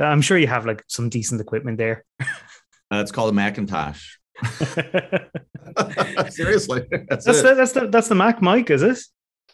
[0.00, 2.04] I'm sure you have like some decent equipment there.
[2.20, 4.16] Uh, it's called a Macintosh.
[6.30, 8.98] Seriously, that's that's the, that's the that's the Mac mic, is it?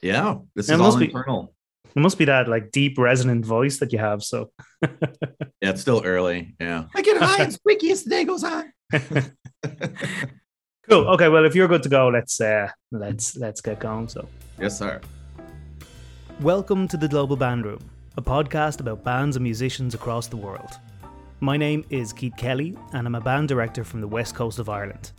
[0.03, 1.53] Yeah, this is all be, internal.
[1.95, 4.23] It must be that like deep resonant voice that you have.
[4.23, 6.55] So yeah, it's still early.
[6.61, 8.73] Yeah, I get high and squeaky as the day goes on.
[10.89, 11.09] cool.
[11.09, 11.29] Okay.
[11.29, 14.09] Well, if you're good to go, let's uh let's let's get going.
[14.09, 14.29] So
[14.61, 15.01] yes, sir.
[16.41, 17.81] Welcome to the Global Band Room,
[18.19, 20.73] a podcast about bands and musicians across the world.
[21.39, 24.69] My name is Keith Kelly, and I'm a band director from the west coast of
[24.69, 25.13] Ireland.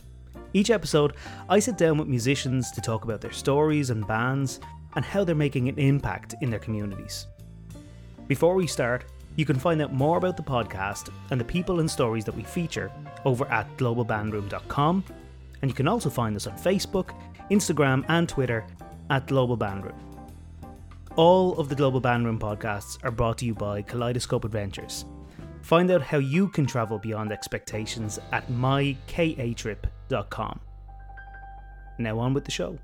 [0.52, 1.14] Each episode,
[1.48, 4.60] I sit down with musicians to talk about their stories and bands
[4.96, 7.26] and how they're making an impact in their communities.
[8.28, 11.90] Before we start, you can find out more about the podcast and the people and
[11.90, 12.92] stories that we feature
[13.24, 15.04] over at globalbandroom.com,
[15.62, 17.18] and you can also find us on Facebook,
[17.50, 18.66] Instagram, and Twitter
[19.08, 20.09] at Global Bandroom.
[21.16, 25.04] All of the Global Bandroom podcasts are brought to you by Kaleidoscope Adventures
[25.62, 30.60] Find out how you can travel beyond expectations at mykatrip.com.
[31.98, 32.78] Now on with the show.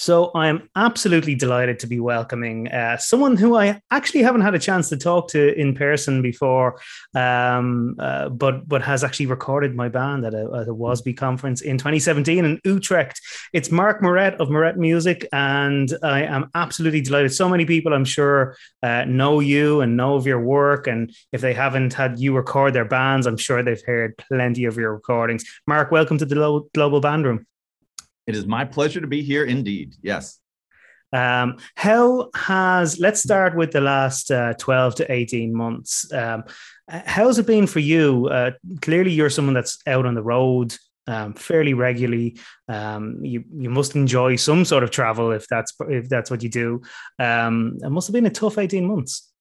[0.00, 4.54] So I am absolutely delighted to be welcoming uh, someone who I actually haven't had
[4.54, 6.80] a chance to talk to in person before,
[7.16, 11.62] um, uh, but but has actually recorded my band at a, at a WASBE conference
[11.62, 13.20] in 2017 in Utrecht.
[13.52, 17.34] It's Mark Morette of Moret Music, and I am absolutely delighted.
[17.34, 21.40] So many people, I'm sure, uh, know you and know of your work, and if
[21.40, 25.44] they haven't had you record their bands, I'm sure they've heard plenty of your recordings.
[25.66, 27.46] Mark, welcome to the Global Band Room.
[28.28, 29.96] It is my pleasure to be here indeed.
[30.02, 30.38] Yes.
[31.14, 36.12] Um, how has, let's start with the last uh, 12 to 18 months.
[36.12, 36.44] Um,
[36.86, 38.28] how's it been for you?
[38.28, 38.50] Uh,
[38.82, 40.76] clearly, you're someone that's out on the road
[41.08, 42.38] um, fairly regularly.
[42.68, 46.50] Um, you you must enjoy some sort of travel if that's if that's what you
[46.50, 46.82] do.
[47.18, 49.32] Um, it must have been a tough eighteen months.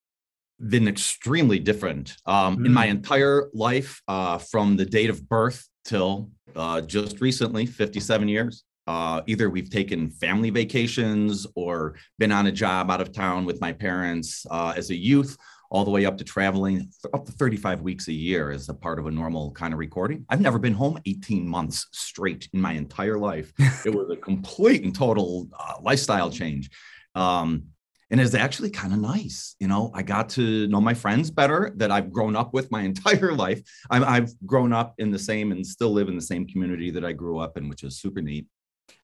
[0.65, 2.65] Been extremely different mm.
[2.65, 2.91] in my mm.
[2.91, 8.63] entire life, uh, from the date of birth till uh, just recently, fifty seven years.
[8.87, 13.59] Uh, either we've taken family vacations or been on a job out of town with
[13.61, 15.37] my parents uh, as a youth,
[15.69, 18.99] all the way up to traveling up to 35 weeks a year as a part
[18.99, 20.25] of a normal kind of recording.
[20.29, 23.51] I've never been home 18 months straight in my entire life.
[23.85, 26.69] it was a complete and total uh, lifestyle change.
[27.15, 27.63] Um,
[28.09, 29.55] and it's actually kind of nice.
[29.59, 32.81] You know, I got to know my friends better that I've grown up with my
[32.91, 33.61] entire life.
[33.89, 37.03] i have grown up in the same and still live in the same community that
[37.03, 38.47] I grew up in, which is super neat.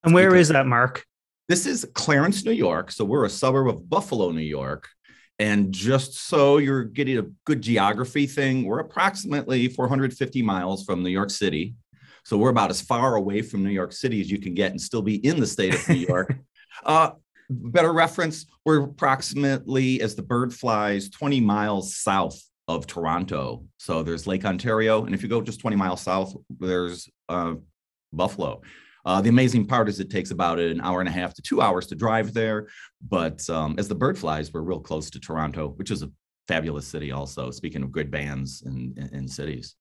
[0.03, 1.05] And where is that, Mark?
[1.49, 2.91] This is Clarence, New York.
[2.91, 4.89] So we're a suburb of Buffalo, New York.
[5.39, 11.09] And just so you're getting a good geography thing, we're approximately 450 miles from New
[11.09, 11.75] York City.
[12.23, 14.79] So we're about as far away from New York City as you can get and
[14.79, 16.33] still be in the state of New York.
[16.85, 17.11] uh,
[17.49, 23.65] better reference, we're approximately, as the bird flies, 20 miles south of Toronto.
[23.77, 25.05] So there's Lake Ontario.
[25.05, 27.55] And if you go just 20 miles south, there's uh,
[28.13, 28.61] Buffalo.
[29.05, 31.61] Uh, the amazing part is it takes about an hour and a half to two
[31.61, 32.67] hours to drive there.
[33.07, 36.11] But um, as the bird flies, we're real close to Toronto, which is a
[36.47, 39.75] fabulous city also, speaking of good bands and, and cities.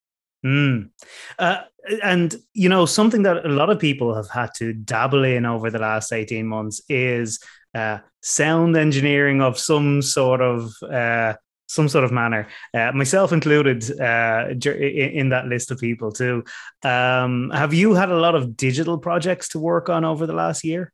[0.44, 0.91] Mm.
[1.38, 1.59] Uh,
[2.03, 5.71] and you know something that a lot of people have had to dabble in over
[5.71, 7.39] the last 18 months is
[7.75, 11.34] uh, sound engineering of some sort of uh,
[11.72, 16.44] some sort of manner, uh, myself included uh, in that list of people too.
[16.83, 20.65] Um, have you had a lot of digital projects to work on over the last
[20.65, 20.93] year?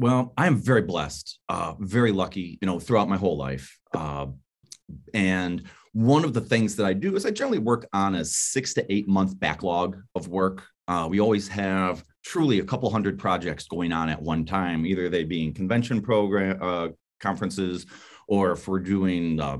[0.00, 3.78] Well, I am very blessed, uh, very lucky, you know, throughout my whole life.
[3.94, 4.26] Uh,
[5.14, 8.74] and one of the things that I do is I generally work on a six
[8.74, 10.64] to eight month backlog of work.
[10.86, 15.08] Uh, we always have truly a couple hundred projects going on at one time, either
[15.08, 16.88] they being convention program uh,
[17.20, 17.86] conferences
[18.28, 19.58] or if we're doing uh,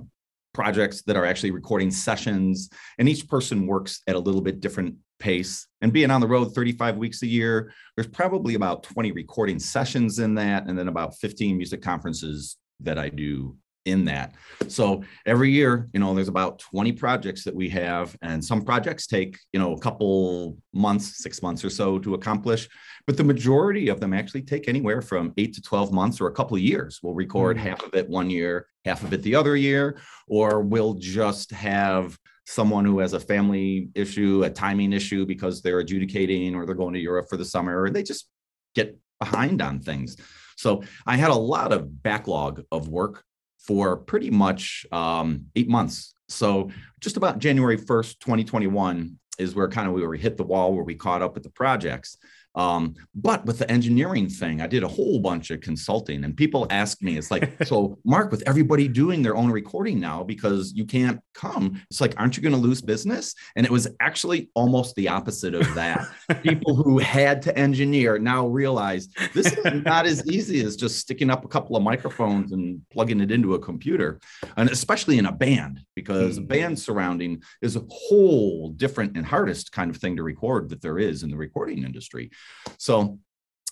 [0.55, 4.95] projects that are actually recording sessions and each person works at a little bit different
[5.19, 5.67] pace.
[5.81, 10.19] And being on the road 35 weeks a year there's probably about 20 recording sessions
[10.19, 13.57] in that and then about 15 music conferences that i do
[13.89, 14.35] in that.
[14.69, 19.07] So every year, you know, there's about 20 projects that we have, and some projects
[19.07, 22.69] take, you know, a couple months, six months or so to accomplish.
[23.07, 26.33] But the majority of them actually take anywhere from eight to 12 months or a
[26.33, 27.01] couple of years.
[27.03, 27.67] We'll record mm-hmm.
[27.67, 32.19] half of it one year, half of it the other year, or we'll just have
[32.47, 36.95] someone who has a family issue, a timing issue because they're adjudicating or they're going
[36.95, 38.29] to Europe for the summer, and they just
[38.75, 40.17] get behind on things.
[40.57, 43.23] So I had a lot of backlog of work
[43.59, 46.15] for pretty much um, eight months.
[46.29, 46.71] So
[47.01, 50.95] just about January 1st, 2021 is where kind of we hit the wall where we
[50.95, 52.19] caught up with the projects.
[52.55, 56.67] Um, but with the engineering thing, I did a whole bunch of consulting, and people
[56.71, 60.85] ask me, it's like, so Mark, with everybody doing their own recording now because you
[60.85, 63.35] can't come, it's like, aren't you going to lose business?
[63.57, 66.09] And it was actually almost the opposite of that.
[66.43, 71.31] people who had to engineer now realize this is not as easy as just sticking
[71.31, 74.19] up a couple of microphones and plugging it into a computer,
[74.57, 76.43] and especially in a band, because mm.
[76.43, 80.83] a band surrounding is a whole different and hardest kind of thing to record that
[80.83, 82.31] there is in the recording industry.
[82.79, 83.19] So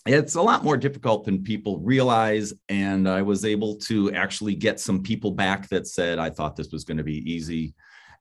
[0.07, 2.53] it's a lot more difficult than people realize.
[2.69, 6.71] And I was able to actually get some people back that said, I thought this
[6.71, 7.75] was going to be easy.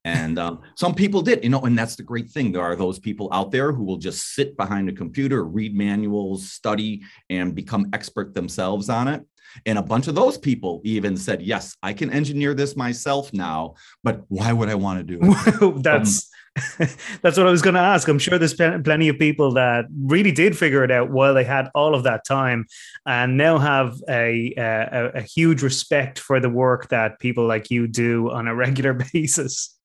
[0.03, 2.51] And um, some people did, you know, and that's the great thing.
[2.51, 6.51] There are those people out there who will just sit behind a computer, read manuals,
[6.51, 7.01] study,
[7.31, 9.25] and become expert themselves on it.
[9.65, 13.75] And a bunch of those people even said, Yes, I can engineer this myself now,
[14.03, 15.83] but why would I want to do it?
[15.83, 16.34] that's um,
[17.21, 18.07] that's what I was going to ask.
[18.07, 21.69] I'm sure there's plenty of people that really did figure it out while they had
[21.75, 22.65] all of that time
[23.05, 27.87] and now have a, a, a huge respect for the work that people like you
[27.87, 29.77] do on a regular basis.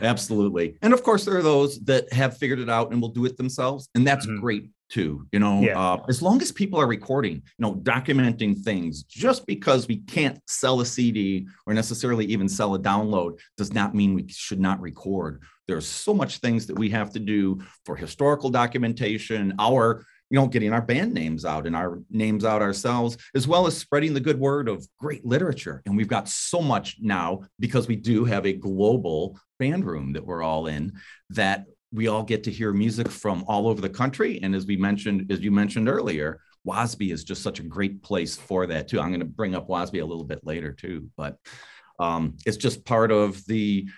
[0.00, 0.76] Absolutely.
[0.82, 3.36] And of course, there are those that have figured it out and will do it
[3.36, 3.88] themselves.
[3.94, 4.40] And that's mm-hmm.
[4.40, 5.26] great too.
[5.32, 5.78] You know, yeah.
[5.78, 10.38] uh, as long as people are recording, you know, documenting things, just because we can't
[10.46, 14.80] sell a CD or necessarily even sell a download does not mean we should not
[14.80, 15.42] record.
[15.68, 20.46] There's so much things that we have to do for historical documentation, our you know,
[20.46, 24.20] getting our band names out and our names out ourselves, as well as spreading the
[24.20, 25.82] good word of great literature.
[25.84, 30.24] And we've got so much now because we do have a global band room that
[30.24, 30.92] we're all in
[31.30, 34.40] that we all get to hear music from all over the country.
[34.42, 38.36] And as we mentioned, as you mentioned earlier, WASBE is just such a great place
[38.36, 39.00] for that too.
[39.00, 41.36] I'm going to bring up WASBE a little bit later too, but
[41.98, 43.88] um, it's just part of the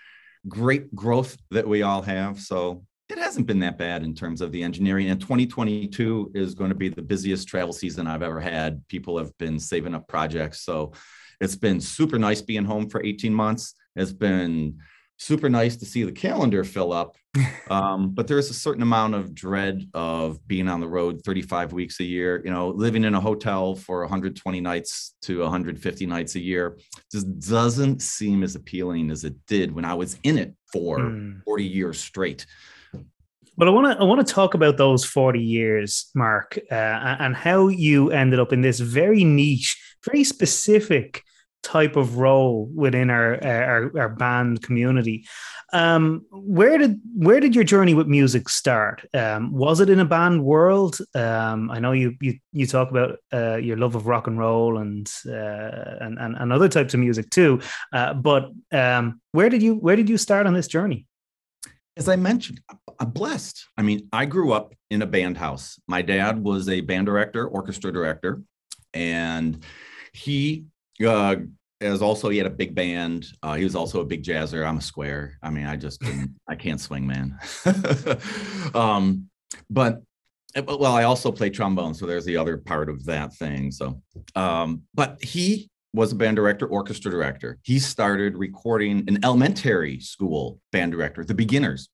[0.49, 2.41] great growth that we all have.
[2.41, 5.11] So it hasn't been that bad in terms of the engineering.
[5.11, 8.87] And 2022 is going to be the busiest travel season I've ever had.
[8.89, 10.63] People have been saving up projects.
[10.63, 10.93] So
[11.41, 13.75] it's been super nice being home for 18 months.
[13.97, 14.79] It's been
[15.23, 17.17] super nice to see the calendar fill up.
[17.71, 22.01] Um, but there's a certain amount of dread of being on the road 35 weeks
[22.01, 26.41] a year, you know, living in a hotel for 120 nights to 150 nights a
[26.41, 26.77] year
[27.11, 31.43] just doesn't seem as appealing as it did when I was in it for mm.
[31.45, 32.45] 40 years straight.
[33.57, 37.35] Well, I want to I want to talk about those forty years, Mark, uh, and
[37.35, 41.23] how you ended up in this very niche, very specific
[41.63, 45.27] type of role within our our, our band community.
[45.73, 49.05] Um, where did where did your journey with music start?
[49.15, 50.99] Um, was it in a band world?
[51.15, 54.79] Um, I know you you you talk about uh, your love of rock and roll
[54.79, 57.61] and, uh, and and and other types of music too.
[57.93, 61.07] Uh, but um, where did you where did you start on this journey?
[61.97, 62.61] As I mentioned,
[62.99, 63.67] I'm blessed.
[63.77, 65.79] I mean, I grew up in a band house.
[65.87, 68.43] My dad was a band director, orchestra director,
[68.95, 69.63] and
[70.13, 70.67] he
[71.07, 71.37] uh,
[71.81, 73.27] as also he had a big band.
[73.43, 74.67] Uh, he was also a big jazzer.
[74.67, 75.39] I'm a square.
[75.43, 76.03] I mean, I just
[76.49, 77.39] I can't swing, man.
[78.75, 79.29] um,
[79.69, 80.03] but
[80.67, 83.71] well, I also play trombone, so there's the other part of that thing.
[83.71, 84.03] So,
[84.35, 87.59] um, but he was a band director, orchestra director.
[87.63, 91.89] He started recording an elementary school band director, the beginners,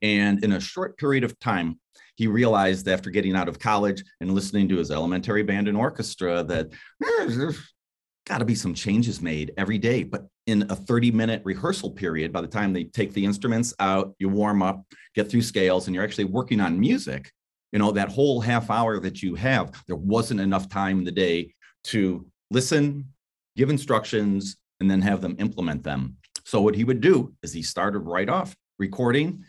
[0.00, 1.78] and in a short period of time,
[2.16, 6.42] he realized after getting out of college and listening to his elementary band and orchestra
[6.44, 6.68] that
[7.02, 7.52] eh,
[8.26, 10.04] got to be some changes made every day.
[10.04, 14.14] But in a 30 minute rehearsal period, by the time they take the instruments out,
[14.18, 17.30] you warm up, get through scales, and you're actually working on music,
[17.72, 21.12] you know, that whole half hour that you have, there wasn't enough time in the
[21.12, 21.54] day
[21.84, 23.08] to listen,
[23.56, 26.16] give instructions, and then have them implement them.
[26.44, 29.44] So what he would do is he started right off recording.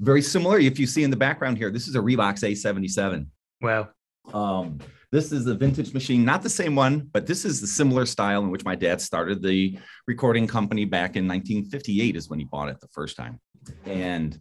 [0.00, 0.58] Very similar.
[0.58, 3.26] If you see in the background here, this is a Revox A77.
[3.60, 3.88] Wow.
[4.32, 4.78] Um,
[5.10, 8.42] this is a vintage machine, not the same one, but this is the similar style
[8.42, 12.68] in which my dad started the recording company back in 1958 is when he bought
[12.68, 13.40] it the first time.
[13.86, 14.38] And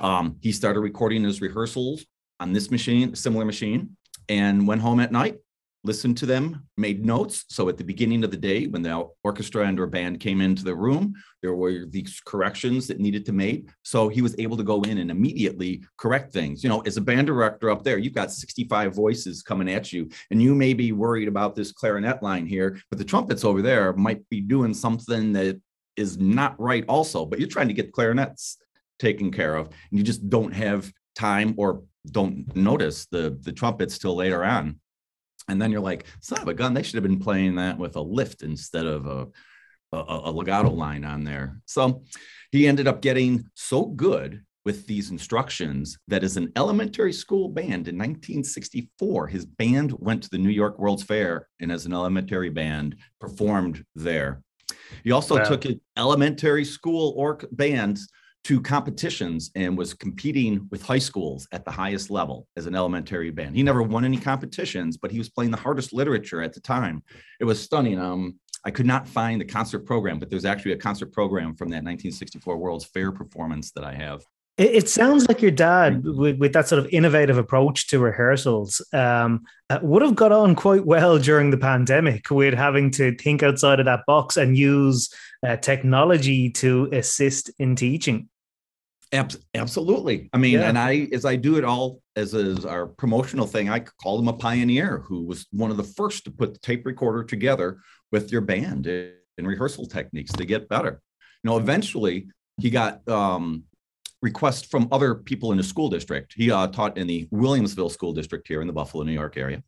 [0.00, 2.04] um, he started recording his rehearsals
[2.40, 3.96] on this machine, similar machine,
[4.28, 5.36] and went home at night
[5.82, 7.44] listened to them, made notes.
[7.48, 10.64] So at the beginning of the day, when the orchestra and or band came into
[10.64, 13.68] the room, there were these corrections that needed to made.
[13.82, 16.62] So he was able to go in and immediately correct things.
[16.62, 20.10] You know, as a band director up there, you've got 65 voices coming at you,
[20.30, 23.92] and you may be worried about this clarinet line here, but the trumpets over there
[23.94, 25.60] might be doing something that
[25.96, 27.24] is not right also.
[27.24, 28.58] But you're trying to get clarinets
[28.98, 33.98] taken care of, and you just don't have time or don't notice the the trumpets
[33.98, 34.80] till later on
[35.50, 37.96] and then you're like, son of a gun, they should have been playing that with
[37.96, 39.26] a lift instead of a,
[39.92, 41.60] a, a legato line on there.
[41.66, 42.02] So
[42.52, 47.88] he ended up getting so good with these instructions that as an elementary school band
[47.88, 52.50] in 1964, his band went to the New York World's Fair and as an elementary
[52.50, 54.42] band performed there.
[55.02, 55.44] He also wow.
[55.44, 55.64] took
[55.96, 58.08] elementary school orc bands
[58.44, 63.30] to competitions and was competing with high schools at the highest level as an elementary
[63.30, 63.54] band.
[63.54, 67.02] He never won any competitions, but he was playing the hardest literature at the time.
[67.38, 68.00] It was stunning.
[68.00, 71.68] Um, I could not find the concert program, but there's actually a concert program from
[71.68, 74.22] that 1964 World's Fair performance that I have.
[74.58, 78.82] It, it sounds like your dad, with, with, that sort of innovative approach to rehearsals,
[78.92, 83.42] um, uh, would have got on quite well during the pandemic with having to think
[83.42, 85.12] outside of that box and use
[85.46, 88.28] uh, technology to assist in teaching.
[89.12, 90.30] Absolutely.
[90.32, 90.68] I mean, yeah.
[90.68, 94.28] and I, as I do it all as, as our promotional thing, I call him
[94.28, 97.78] a pioneer who was one of the first to put the tape recorder together
[98.12, 101.00] with your band in, in rehearsal techniques to get better.
[101.42, 102.28] You know, eventually
[102.60, 103.64] he got um,
[104.22, 106.34] requests from other people in the school district.
[106.36, 109.62] He uh, taught in the Williamsville School District here in the Buffalo, New York area.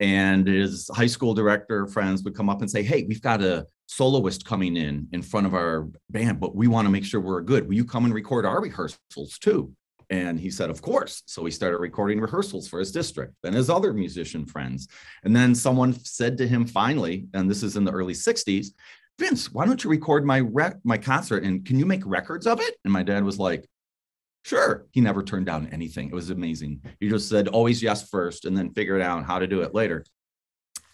[0.00, 3.66] And his high school director friends would come up and say, Hey, we've got a
[3.90, 7.40] soloist coming in in front of our band, but we want to make sure we're
[7.40, 7.66] good.
[7.66, 9.72] Will you come and record our rehearsals too?
[10.10, 11.24] And he said, Of course.
[11.26, 14.86] So he started recording rehearsals for his district and his other musician friends.
[15.24, 18.68] And then someone said to him finally, and this is in the early 60s,
[19.18, 22.60] Vince, why don't you record my rec- my concert and can you make records of
[22.60, 22.76] it?
[22.84, 23.68] And my dad was like,
[24.44, 24.86] Sure.
[24.92, 26.08] He never turned down anything.
[26.08, 26.80] It was amazing.
[27.00, 30.04] He just said always yes first and then figured out how to do it later.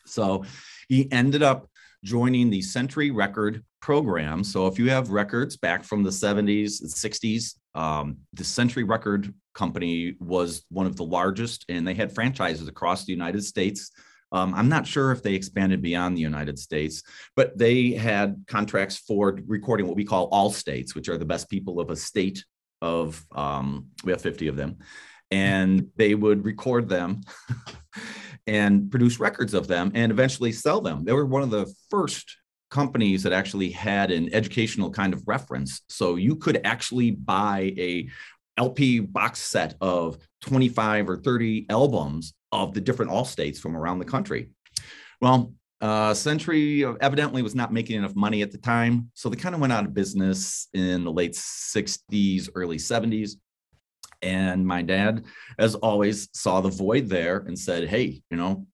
[0.07, 0.45] So
[0.89, 1.69] he ended up
[2.07, 4.45] joining the Century Record program.
[4.45, 9.35] So if you have records back from the 70s, and 60s, um, the Century Record
[9.55, 13.91] Company was one of the largest, and they had franchises across the United States.
[14.31, 17.03] Um, I'm not sure if they expanded beyond the United States,
[17.35, 21.51] but they had contracts for recording what we call all states, which are the best
[21.51, 22.45] people of a state
[22.81, 24.79] of, um, we have 50 of them,
[25.33, 27.23] and they would record them
[28.47, 31.05] and produce records of them and eventually sell them.
[31.05, 32.37] They were one of the first
[32.71, 35.83] companies that actually had an educational kind of reference.
[35.89, 38.09] So you could actually buy a
[38.57, 43.99] LP box set of 25 or 30 albums of the different all states from around
[43.99, 44.51] the country.
[45.21, 49.55] Well, uh, Century evidently was not making enough money at the time, so they kind
[49.55, 53.33] of went out of business in the late 60s, early 70s.
[54.23, 55.25] And my dad,
[55.59, 58.67] as always, saw the void there and said, Hey, you know,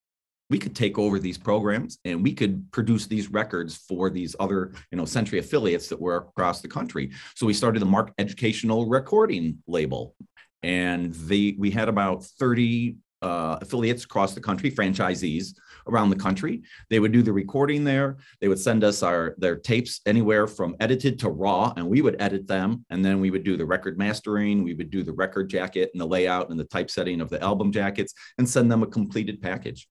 [0.52, 4.72] we could take over these programs and we could produce these records for these other
[4.90, 7.10] you know century affiliates that were across the country.
[7.34, 10.14] So we started the mark educational recording label.
[10.62, 15.54] And they we had about 30 uh, affiliates across the country, franchisees
[15.88, 16.62] around the country.
[16.90, 18.18] They would do the recording there.
[18.40, 22.20] They would send us our their tapes anywhere from edited to raw, and we would
[22.20, 22.84] edit them.
[22.90, 24.62] And then we would do the record mastering.
[24.62, 27.72] We would do the record jacket and the layout and the typesetting of the album
[27.72, 29.88] jackets, and send them a completed package.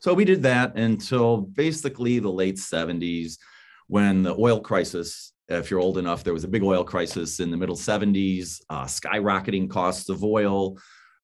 [0.00, 3.38] So we did that until basically the late 70s,
[3.86, 7.50] when the oil crisis if you're old enough, there was a big oil crisis in
[7.50, 10.78] the middle 70s, uh, skyrocketing costs of oil,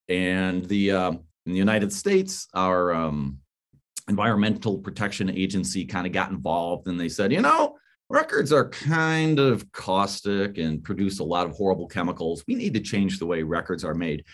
[0.08, 1.12] and the uh,
[1.48, 3.38] in the United States, our um,
[4.06, 7.74] Environmental Protection Agency kind of got involved and they said, you know,
[8.10, 12.44] records are kind of caustic and produce a lot of horrible chemicals.
[12.46, 14.26] We need to change the way records are made.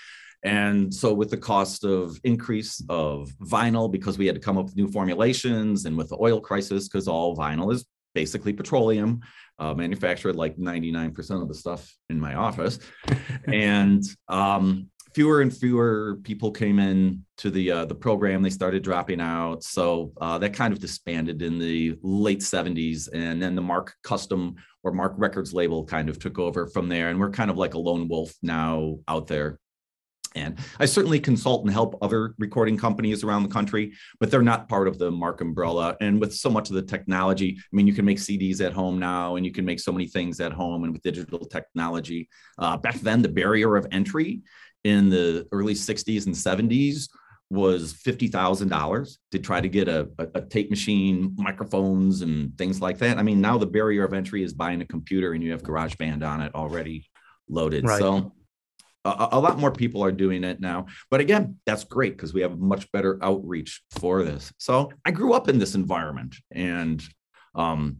[0.42, 4.66] And so, with the cost of increase of vinyl, because we had to come up
[4.66, 9.20] with new formulations, and with the oil crisis, because all vinyl is basically petroleum,
[9.58, 12.78] uh, manufactured like 99% of the stuff in my office.
[13.46, 18.42] and um, fewer and fewer people came in to the uh, the program.
[18.42, 23.40] They started dropping out, so uh, that kind of disbanded in the late '70s, and
[23.40, 27.18] then the Mark Custom or Mark Records label kind of took over from there, and
[27.18, 29.58] we're kind of like a lone wolf now out there.
[30.36, 34.68] And I certainly consult and help other recording companies around the country, but they're not
[34.68, 35.96] part of the Mark umbrella.
[36.00, 38.98] And with so much of the technology, I mean, you can make CDs at home
[38.98, 42.28] now, and you can make so many things at home, and with digital technology.
[42.58, 44.42] Uh, back then, the barrier of entry
[44.84, 47.08] in the early 60s and 70s
[47.50, 52.98] was $50,000 to try to get a, a, a, tape machine, microphones, and things like
[52.98, 53.18] that.
[53.18, 56.26] I mean, now the barrier of entry is buying a computer and you have GarageBand
[56.26, 57.08] on it already
[57.48, 57.86] loaded.
[57.86, 57.98] Right.
[57.98, 58.32] So
[59.04, 60.86] a, a, lot more people are doing it now.
[61.10, 64.52] But again, that's great because we have much better outreach for this.
[64.58, 67.02] So I grew up in this environment and
[67.54, 67.98] um,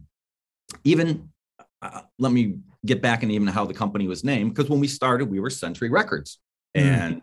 [0.83, 1.29] even
[1.81, 4.87] uh, let me get back and even how the company was named because when we
[4.87, 6.39] started, we were Century Records
[6.75, 6.81] Mm.
[6.81, 7.21] And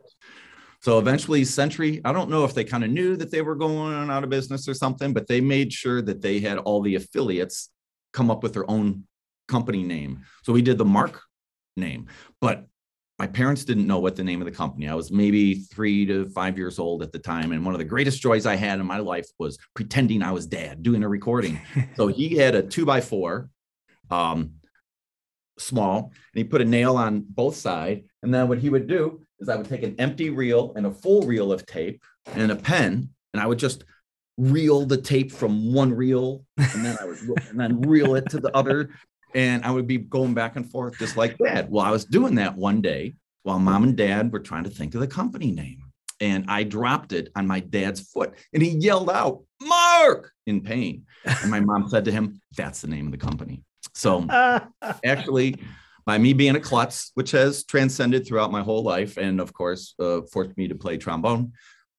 [0.80, 4.10] so eventually, Century, I don't know if they kind of knew that they were going
[4.10, 7.70] out of business or something, but they made sure that they had all the affiliates
[8.12, 9.04] come up with their own
[9.48, 10.22] company name.
[10.42, 11.22] So we did the Mark
[11.76, 12.08] name.
[12.40, 12.66] But
[13.18, 14.88] my parents didn't know what the name of the company.
[14.88, 17.52] I was maybe three to five years old at the time.
[17.52, 20.46] And one of the greatest joys I had in my life was pretending I was
[20.46, 21.60] dad doing a recording.
[21.96, 23.48] so he had a two by four,
[24.10, 24.54] um,
[25.58, 28.02] small, and he put a nail on both sides.
[28.22, 30.90] And then what he would do is I would take an empty reel and a
[30.90, 32.02] full reel of tape
[32.34, 33.84] and a pen, and I would just
[34.38, 37.18] reel the tape from one reel and then I would
[37.50, 38.88] and then reel it to the other
[39.34, 41.70] and I would be going back and forth just like that.
[41.70, 44.94] Well, I was doing that one day while mom and dad were trying to think
[44.94, 45.82] of the company name.
[46.20, 51.04] And I dropped it on my dad's foot and he yelled out, Mark, in pain.
[51.24, 53.62] And my mom said to him, That's the name of the company.
[53.94, 54.26] So
[55.04, 55.56] actually,
[56.04, 59.94] by me being a klutz, which has transcended throughout my whole life, and of course,
[59.98, 61.52] uh, forced me to play trombone.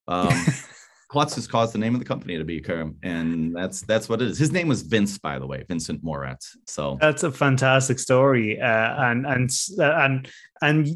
[0.07, 0.45] Um,
[1.13, 4.19] Klutz has caused the name of the company to be Kerm, and that's that's what
[4.19, 4.39] it is.
[4.39, 6.43] His name was Vince, by the way, Vincent Morette.
[6.65, 10.27] So that's a fantastic story, uh, and and and
[10.63, 10.87] and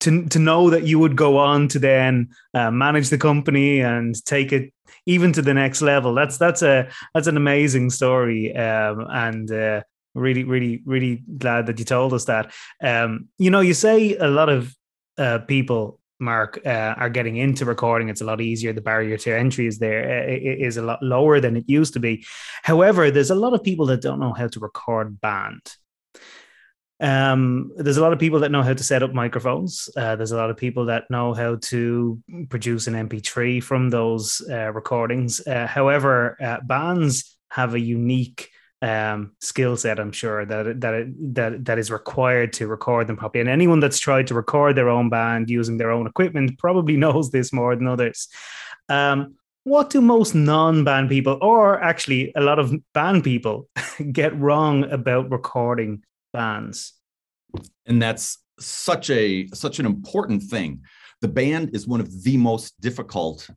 [0.00, 4.24] to to know that you would go on to then uh, manage the company and
[4.24, 4.72] take it
[5.04, 6.14] even to the next level.
[6.14, 9.50] That's that's a that's an amazing story, um, and.
[9.52, 9.82] Uh,
[10.16, 12.52] really, really, really glad that you told us that.
[12.82, 14.74] Um, you know, you say a lot of
[15.18, 18.08] uh, people Mark, uh, are getting into recording.
[18.08, 18.72] It's a lot easier.
[18.72, 22.00] The barrier to entry is there uh, is a lot lower than it used to
[22.00, 22.24] be.
[22.62, 25.60] However, there's a lot of people that don't know how to record band.
[26.98, 29.90] Um, there's a lot of people that know how to set up microphones.
[29.94, 32.18] Uh, there's a lot of people that know how to
[32.48, 35.46] produce an MP3 from those uh, recordings.
[35.46, 38.48] Uh, however, bands have a unique
[38.82, 39.98] um, skill set.
[39.98, 43.40] I'm sure that that that that is required to record them properly.
[43.40, 47.30] And anyone that's tried to record their own band using their own equipment probably knows
[47.30, 48.28] this more than others.
[48.88, 53.68] Um, what do most non-band people, or actually a lot of band people,
[54.12, 56.92] get wrong about recording bands?
[57.84, 60.82] And that's such a such an important thing.
[61.20, 63.48] The band is one of the most difficult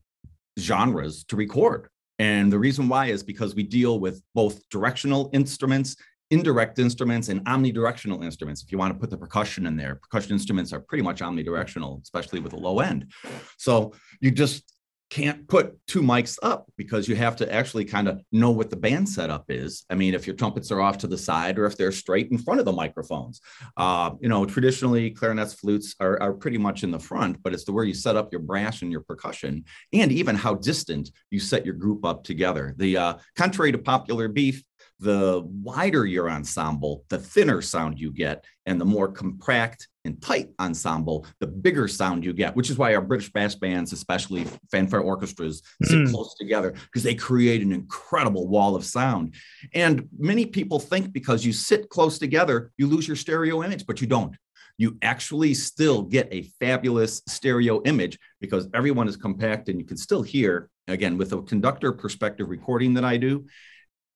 [0.58, 5.96] genres to record and the reason why is because we deal with both directional instruments,
[6.30, 8.62] indirect instruments, and omnidirectional instruments.
[8.62, 12.02] If you want to put the percussion in there, percussion instruments are pretty much omnidirectional,
[12.04, 13.12] especially with a low end.
[13.58, 14.72] So you just
[15.10, 18.76] can't put two mics up because you have to actually kind of know what the
[18.76, 19.84] band setup is.
[19.90, 22.38] I mean, if your trumpets are off to the side or if they're straight in
[22.38, 23.42] front of the microphones.
[23.76, 27.66] Uh, you know, traditionally clarinets, flutes are, are pretty much in the front, but it's
[27.66, 31.40] the where you set up your brass and your percussion, and even how distant you
[31.40, 32.76] set your group up together.
[32.78, 34.64] The uh, contrary to popular beef,
[35.00, 40.50] the wider your ensemble, the thinner sound you get, and the more compact and tight
[40.60, 45.02] ensemble, the bigger sound you get, which is why our British brass bands, especially fanfare
[45.02, 46.12] orchestras, sit mm.
[46.12, 49.36] close together because they create an incredible wall of sound.
[49.74, 54.02] And many people think because you sit close together, you lose your stereo image, but
[54.02, 54.36] you don't.
[54.78, 59.98] You actually still get a fabulous stereo image because everyone is compact and you can
[59.98, 63.46] still hear, again, with a conductor perspective recording that I do,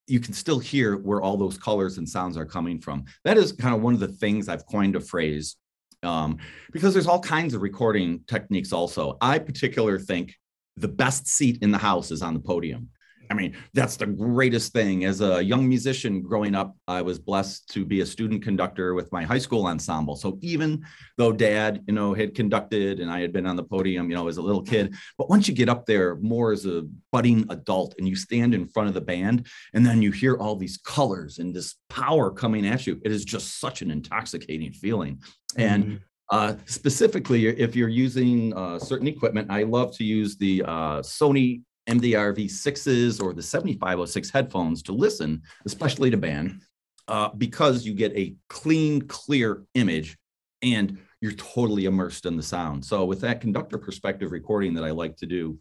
[0.07, 3.03] you can still hear where all those colors and sounds are coming from.
[3.25, 5.57] That is kind of one of the things I've coined a phrase
[6.03, 6.37] um,
[6.71, 9.17] because there's all kinds of recording techniques also.
[9.21, 10.35] I particular think
[10.77, 12.89] the best seat in the house is on the podium.
[13.29, 15.05] I mean, that's the greatest thing.
[15.05, 19.11] As a young musician growing up, I was blessed to be a student conductor with
[19.11, 20.15] my high school ensemble.
[20.15, 20.85] So even
[21.17, 24.27] though dad, you know, had conducted and I had been on the podium, you know,
[24.27, 27.95] as a little kid, but once you get up there more as a budding adult
[27.97, 31.39] and you stand in front of the band and then you hear all these colors
[31.39, 35.19] and this power coming at you, it is just such an intoxicating feeling.
[35.57, 35.95] And mm-hmm.
[36.29, 41.61] Uh, specifically, if you're using uh, certain equipment, I love to use the uh, Sony
[41.87, 46.61] MDR V6s or the 7506 headphones to listen, especially to band,
[47.07, 50.17] uh, because you get a clean, clear image
[50.63, 52.83] and you're totally immersed in the sound.
[52.83, 55.59] So, with that conductor perspective recording that I like to do,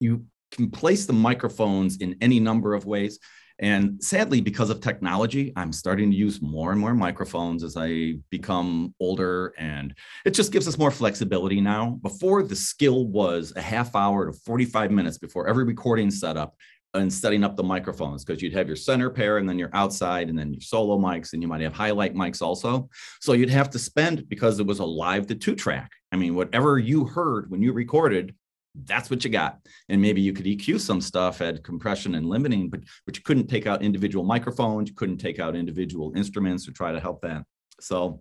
[0.00, 3.18] you can place the microphones in any number of ways.
[3.60, 8.14] And sadly, because of technology, I'm starting to use more and more microphones as I
[8.30, 9.52] become older.
[9.58, 9.94] And
[10.24, 11.98] it just gives us more flexibility now.
[12.02, 16.54] Before, the skill was a half hour to 45 minutes before every recording setup
[16.94, 20.28] and setting up the microphones because you'd have your center pair and then your outside
[20.28, 22.88] and then your solo mics and you might have highlight mics also.
[23.20, 25.90] So you'd have to spend because it was a live to two track.
[26.12, 28.34] I mean, whatever you heard when you recorded
[28.84, 29.58] that's what you got.
[29.88, 33.48] And maybe you could EQ some stuff at compression and limiting, but but you couldn't
[33.48, 37.44] take out individual microphones, you couldn't take out individual instruments to try to help that.
[37.80, 38.20] So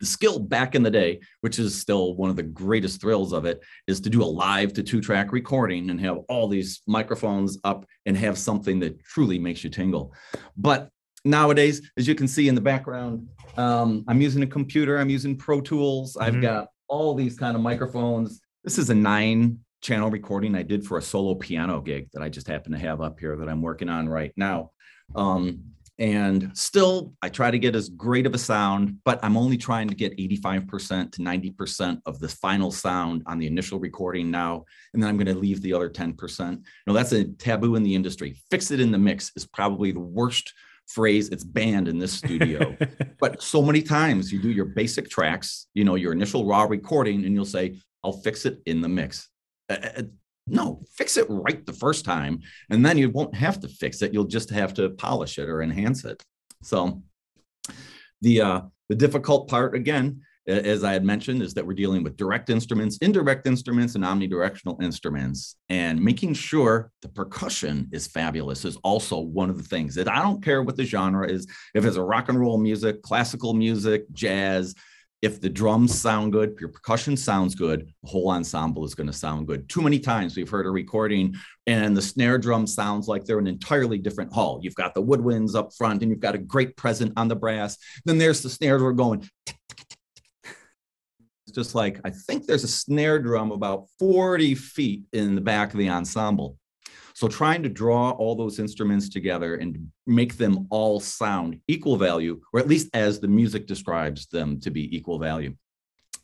[0.00, 3.44] the skill back in the day, which is still one of the greatest thrills of
[3.44, 7.58] it, is to do a live to two track recording and have all these microphones
[7.64, 10.14] up and have something that truly makes you tingle.
[10.56, 10.90] But
[11.24, 14.98] nowadays, as you can see in the background, um, I'm using a computer.
[14.98, 16.14] I'm using Pro Tools.
[16.14, 16.22] Mm-hmm.
[16.22, 18.40] I've got all these kind of microphones.
[18.68, 22.28] This is a nine channel recording I did for a solo piano gig that I
[22.28, 24.72] just happen to have up here that I'm working on right now.
[25.14, 29.56] Um, and still, I try to get as great of a sound, but I'm only
[29.56, 34.66] trying to get 85% to 90% of the final sound on the initial recording now.
[34.92, 36.62] And then I'm going to leave the other 10%.
[36.86, 38.36] No, that's a taboo in the industry.
[38.50, 40.52] Fix it in the mix is probably the worst
[40.88, 42.74] phrase it's banned in this studio
[43.20, 47.26] but so many times you do your basic tracks you know your initial raw recording
[47.26, 49.28] and you'll say i'll fix it in the mix
[49.68, 50.02] uh, uh, uh,
[50.46, 54.12] no fix it right the first time and then you won't have to fix it
[54.12, 56.22] you'll just have to polish it or enhance it
[56.62, 57.02] so
[58.22, 62.16] the uh the difficult part again as I had mentioned, is that we're dealing with
[62.16, 65.56] direct instruments, indirect instruments, and omnidirectional instruments.
[65.68, 70.22] And making sure the percussion is fabulous is also one of the things that I
[70.22, 71.46] don't care what the genre is.
[71.74, 74.74] If it's a rock and roll music, classical music, jazz,
[75.20, 79.12] if the drums sound good, your percussion sounds good, the whole ensemble is going to
[79.12, 79.68] sound good.
[79.68, 81.34] Too many times we've heard a recording
[81.66, 84.60] and the snare drum sounds like they're an entirely different hall.
[84.62, 87.76] You've got the woodwinds up front and you've got a great present on the brass.
[88.04, 89.28] Then there's the snares we're going
[91.46, 95.72] it's just like, I think there's a snare drum about 40 feet in the back
[95.72, 96.58] of the ensemble.
[97.18, 102.40] So trying to draw all those instruments together and make them all sound equal value,
[102.52, 105.56] or at least as the music describes them to be equal value,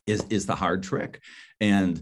[0.07, 1.21] is, is the hard trick.
[1.61, 2.01] And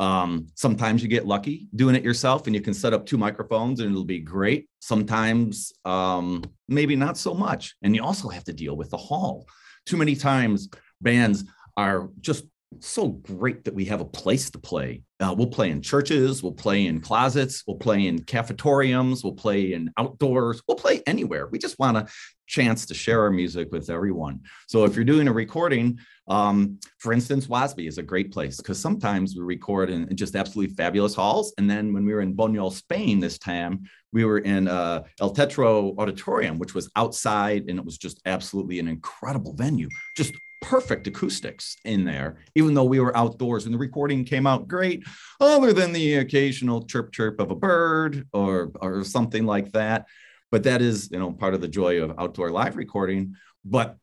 [0.00, 3.78] um, sometimes you get lucky doing it yourself and you can set up two microphones
[3.78, 4.68] and it'll be great.
[4.80, 7.76] Sometimes um, maybe not so much.
[7.82, 9.46] And you also have to deal with the hall.
[9.86, 10.68] Too many times
[11.00, 11.44] bands
[11.76, 12.46] are just
[12.80, 15.02] so great that we have a place to play.
[15.20, 19.72] Uh, we'll play in churches, we'll play in closets, we'll play in cafetoriums, we'll play
[19.72, 21.48] in outdoors, we'll play anywhere.
[21.48, 22.06] We just want a
[22.46, 24.40] chance to share our music with everyone.
[24.68, 28.78] So if you're doing a recording, um, for instance, WASBE is a great place because
[28.78, 31.52] sometimes we record in, just absolutely fabulous halls.
[31.58, 35.34] And then when we were in Buñol, Spain this time, we were in uh, El
[35.34, 40.34] Tetro Auditorium, which was outside and it was just absolutely an incredible venue, just
[40.64, 45.04] perfect acoustics in there, even though we were outdoors and the recording came out great,
[45.40, 50.06] other than the occasional chirp chirp of a bird or, or something like that.
[50.50, 53.34] But that is, you know, part of the joy of outdoor live recording.
[53.64, 53.98] But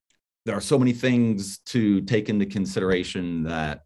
[0.46, 3.82] there are so many things to take into consideration that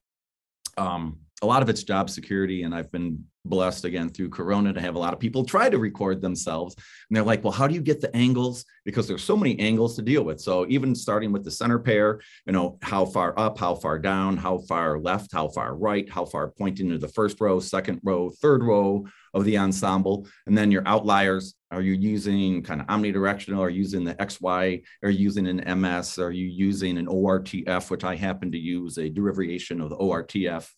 [0.78, 2.64] um, a lot of it's job security.
[2.64, 5.78] And I've been blessed again through Corona to have a lot of people try to
[5.78, 6.76] record themselves.
[6.76, 8.66] And they're like, well, how do you get the angles?
[8.84, 10.42] Because there's so many angles to deal with.
[10.42, 14.38] So even starting with the center pair, you know, how far up, how far down,
[14.38, 18.32] how far left, how far right, how far pointing to the first row, second row,
[18.32, 19.06] third row
[19.36, 20.28] of the ensemble.
[20.48, 21.54] And then your outliers.
[21.72, 23.60] Are you using kind of omnidirectional?
[23.60, 24.84] Are using the XY?
[25.04, 26.20] Are using an MS?
[26.20, 30.70] Are you using an ORTF, which I happen to use a derivation of the ORTF?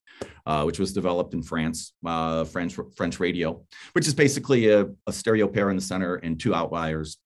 [0.45, 3.61] Uh, which was developed in France, uh, French French radio,
[3.93, 7.17] which is basically a, a, stereo pair in the center and two outliers,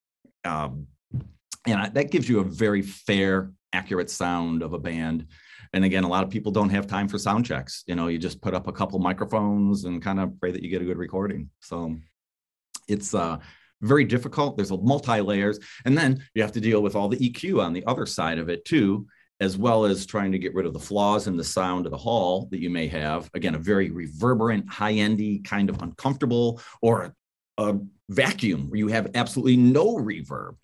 [0.43, 0.87] um,
[1.67, 5.27] and I, that gives you a very fair, accurate sound of a band.
[5.73, 7.83] And again, a lot of people don't have time for sound checks.
[7.87, 10.69] You know, you just put up a couple microphones and kind of pray that you
[10.69, 11.49] get a good recording.
[11.61, 11.95] So
[12.87, 13.37] it's uh,
[13.81, 14.57] very difficult.
[14.57, 17.73] There's a multi layers, and then you have to deal with all the EQ on
[17.73, 19.07] the other side of it too
[19.41, 21.97] as well as trying to get rid of the flaws in the sound of the
[21.97, 23.29] hall that you may have.
[23.33, 27.15] Again, a very reverberant, high endy, kind of uncomfortable, or
[27.57, 27.77] a
[28.07, 30.57] vacuum where you have absolutely no reverb.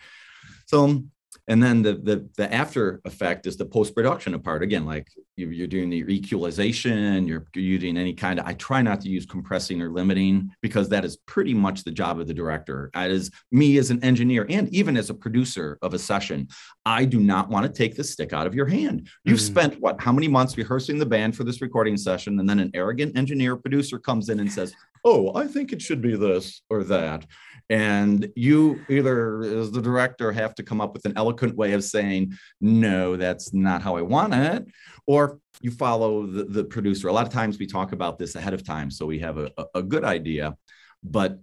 [0.66, 1.02] So
[1.48, 4.62] and then the the, the after effect is the post production part.
[4.62, 9.08] Again like you're doing the equalization you're using any kind of i try not to
[9.08, 12.90] use compressing or limiting because that is pretty much the job of the director.
[12.94, 16.48] As me as an engineer and even as a producer of a session
[16.84, 19.08] i do not want to take the stick out of your hand.
[19.24, 19.46] You've mm-hmm.
[19.46, 22.38] spent what how many months rehearsing the band for this recording session?
[22.38, 26.02] And then an arrogant engineer producer comes in and says oh i think it should
[26.02, 27.26] be this or that.
[27.70, 31.84] And you either as the director have to come up with an eloquent way of
[31.84, 34.66] saying no that's not how i want it
[35.06, 38.54] or you follow the, the producer a lot of times we talk about this ahead
[38.54, 40.56] of time so we have a, a good idea
[41.02, 41.38] but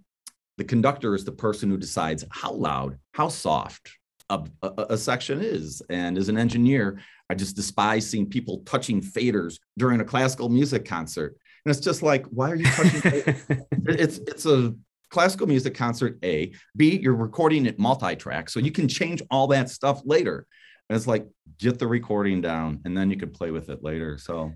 [0.58, 3.90] the conductor is the person who decides how loud how soft
[4.30, 5.82] a, a, a, section is.
[5.90, 10.84] And as an engineer, I just despise seeing people touching faders during a classical music
[10.84, 11.36] concert.
[11.64, 13.00] And it's just like, why are you touching?
[13.86, 14.74] it's it's a
[15.10, 16.52] classical music concert A.
[16.76, 20.46] B, you're recording it multi-track, so you can change all that stuff later.
[20.88, 21.26] And it's like
[21.58, 24.18] get the recording down, and then you can play with it later.
[24.18, 24.52] So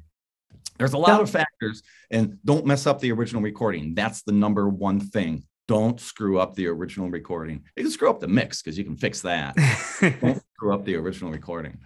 [0.78, 3.94] there's a lot of factors, and don't mess up the original recording.
[3.94, 5.44] That's the number one thing.
[5.68, 7.62] don't screw up the original recording.
[7.76, 9.54] You can screw up the mix because you can fix that.
[10.20, 11.78] don't screw up the original recording.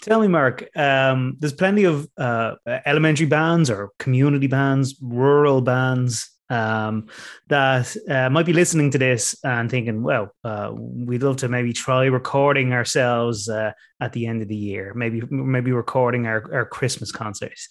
[0.00, 2.54] Tell me, Mark, um, there's plenty of uh,
[2.86, 7.08] elementary bands or community bands, rural bands um,
[7.48, 11.72] that uh, might be listening to this and thinking, well, uh, we'd love to maybe
[11.72, 16.66] try recording ourselves uh, at the end of the year, maybe maybe recording our, our
[16.66, 17.68] Christmas concerts.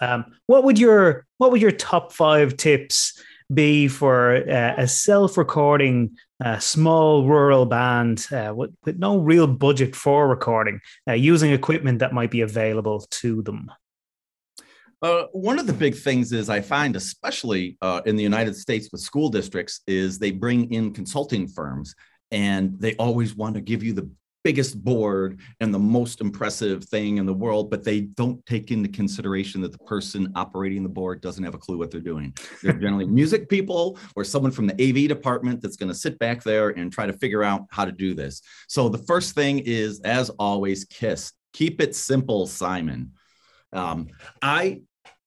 [0.00, 3.20] Um, what would your what would your top five tips
[3.52, 9.96] be for uh, a self-recording uh, small rural band uh, with, with, no real budget
[9.96, 13.70] for recording, uh, using equipment that might be available to them?
[15.00, 18.88] Uh, one of the big things is I find, especially uh, in the United States
[18.90, 21.94] with school districts, is they bring in consulting firms
[22.30, 24.10] and they always want to give you the
[24.44, 28.88] biggest board and the most impressive thing in the world, but they don't take into
[28.88, 32.34] consideration that the person operating the board doesn't have a clue what they're doing.
[32.62, 36.42] They're generally music people or someone from the AV department that's going to sit back
[36.42, 38.40] there and try to figure out how to do this.
[38.68, 41.32] So the first thing is, as always, KISS.
[41.52, 43.12] Keep it simple, Simon.
[43.72, 44.08] Um,
[44.40, 44.80] I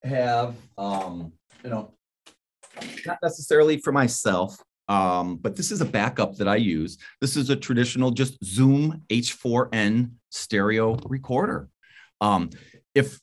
[0.04, 1.34] have, um,
[1.64, 1.94] you know,
[3.06, 6.98] not necessarily for myself, um, but this is a backup that I use.
[7.20, 11.70] This is a traditional just Zoom H4n stereo recorder.
[12.20, 12.50] Um,
[12.94, 13.20] if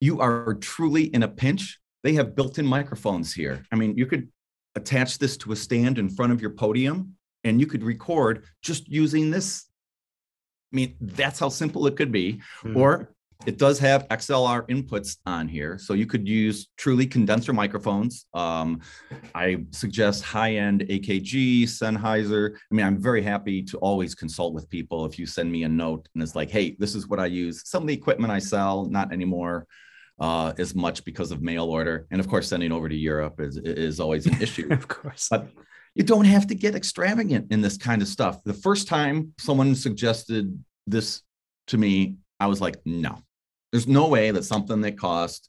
[0.00, 3.64] you are truly in a pinch, they have built-in microphones here.
[3.70, 4.28] I mean, you could
[4.74, 7.14] attach this to a stand in front of your podium
[7.44, 9.66] and you could record just using this.
[10.72, 12.40] I mean, that's how simple it could be.
[12.62, 12.76] Mm-hmm.
[12.76, 13.14] Or
[13.46, 18.26] it does have XLR inputs on here, so you could use truly condenser microphones.
[18.34, 18.80] Um,
[19.34, 22.54] I suggest high-end AKG, Sennheiser.
[22.54, 25.04] I mean, I'm very happy to always consult with people.
[25.06, 27.68] If you send me a note and it's like, "Hey, this is what I use,"
[27.68, 29.66] some of the equipment I sell, not anymore
[30.18, 33.56] uh, as much because of mail order, and of course, sending over to Europe is
[33.56, 34.68] is always an issue.
[34.70, 35.48] of course, but
[35.94, 38.42] you don't have to get extravagant in this kind of stuff.
[38.44, 41.22] The first time someone suggested this
[41.68, 43.18] to me, I was like, no,
[43.72, 45.48] there's no way that something that costs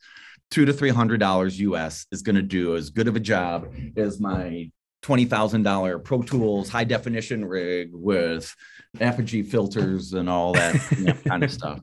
[0.49, 3.73] two to three hundred dollars US is going to do as good of a job
[3.95, 8.55] as my twenty thousand dollar Pro Tools high definition rig with
[8.99, 11.79] Apogee filters and all that you know, kind of stuff.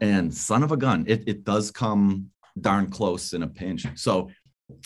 [0.00, 3.86] And son of a gun, it, it does come darn close in a pinch.
[3.96, 4.30] So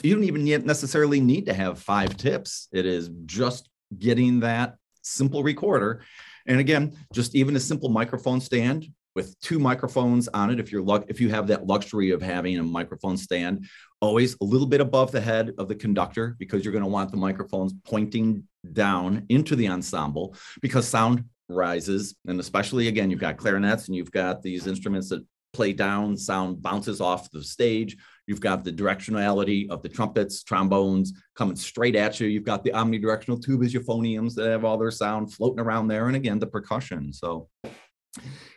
[0.02, 2.68] you don't even necessarily need to have five tips.
[2.72, 6.02] It is just getting that simple recorder.
[6.46, 10.82] And again, just even a simple microphone stand with two microphones on it if you're
[10.82, 13.66] luck if you have that luxury of having a microphone stand
[14.00, 17.10] always a little bit above the head of the conductor because you're going to want
[17.10, 23.36] the microphones pointing down into the ensemble because sound rises and especially again you've got
[23.36, 25.24] clarinets and you've got these instruments that
[25.56, 27.96] play down sound bounces off the stage.
[28.26, 32.26] You've got the directionality of the trumpets trombones coming straight at you.
[32.26, 36.16] You've got the omnidirectional tubas euphoniums that have all their sound floating around there and
[36.16, 37.10] again the percussion.
[37.10, 37.48] So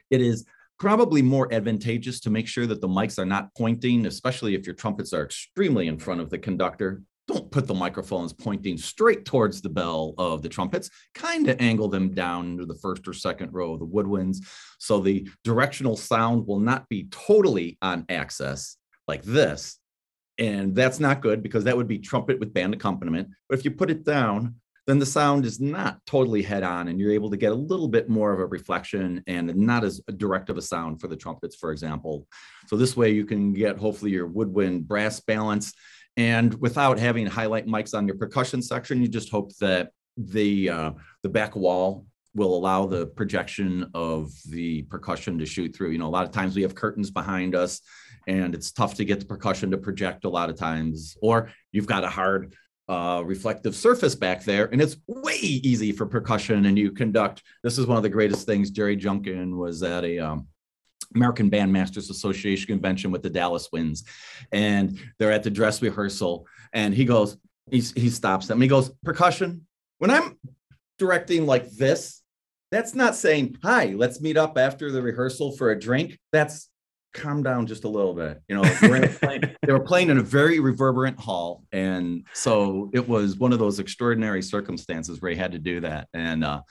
[0.10, 0.46] it is
[0.80, 4.76] probably more advantageous to make sure that the mics are not pointing, especially if your
[4.76, 7.02] trumpets are extremely in front of the conductor.
[7.28, 10.90] Don't put the microphones pointing straight towards the bell of the trumpets.
[11.14, 14.38] Kind of angle them down into the first or second row of the woodwinds.
[14.80, 19.78] So the directional sound will not be totally on axis like this.
[20.40, 23.28] And that's not good because that would be trumpet with band accompaniment.
[23.48, 24.56] But if you put it down,
[24.90, 27.88] then the sound is not totally head on and you're able to get a little
[27.88, 31.56] bit more of a reflection and not as direct of a sound for the trumpets,
[31.56, 32.26] for example.
[32.68, 35.74] So this way you can get hopefully your woodwind brass balance
[36.18, 40.92] and without having highlight mics on your percussion section, you just hope that the uh,
[41.24, 45.92] the back wall will allow the projection of the percussion to shoot through.
[45.92, 47.82] You know, a lot of times we have curtains behind us
[48.28, 51.88] and it's tough to get the percussion to project a lot of times, or you've
[51.88, 52.54] got a hard
[52.90, 56.66] uh, reflective surface back there, and it's way easy for percussion.
[56.66, 57.44] And you conduct.
[57.64, 58.72] This is one of the greatest things.
[58.72, 60.48] Jerry Junkin was at a um,
[61.16, 64.04] American Bandmasters Association convention with the Dallas Winds,
[64.52, 67.38] and they're at the dress rehearsal, and he goes,
[67.70, 68.60] he, he stops them.
[68.60, 69.68] He goes, percussion.
[70.00, 70.40] When I'm
[70.98, 72.24] directing like this,
[72.72, 76.69] that's not saying, "Hi, let's meet up after the rehearsal for a drink." That's
[77.14, 78.42] calm down just a little bit.
[78.48, 78.64] You know,
[79.62, 81.64] they were playing in a very reverberant hall.
[81.72, 86.08] And so it was one of those extraordinary circumstances where he had to do that.
[86.14, 86.62] And, uh,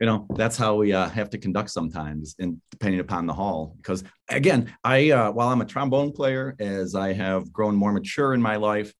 [0.00, 3.74] you know, that's how we uh, have to conduct sometimes, and depending upon the hall.
[3.76, 8.34] Because again, I uh, while I'm a trombone player, as I have grown more mature
[8.34, 8.92] in my life,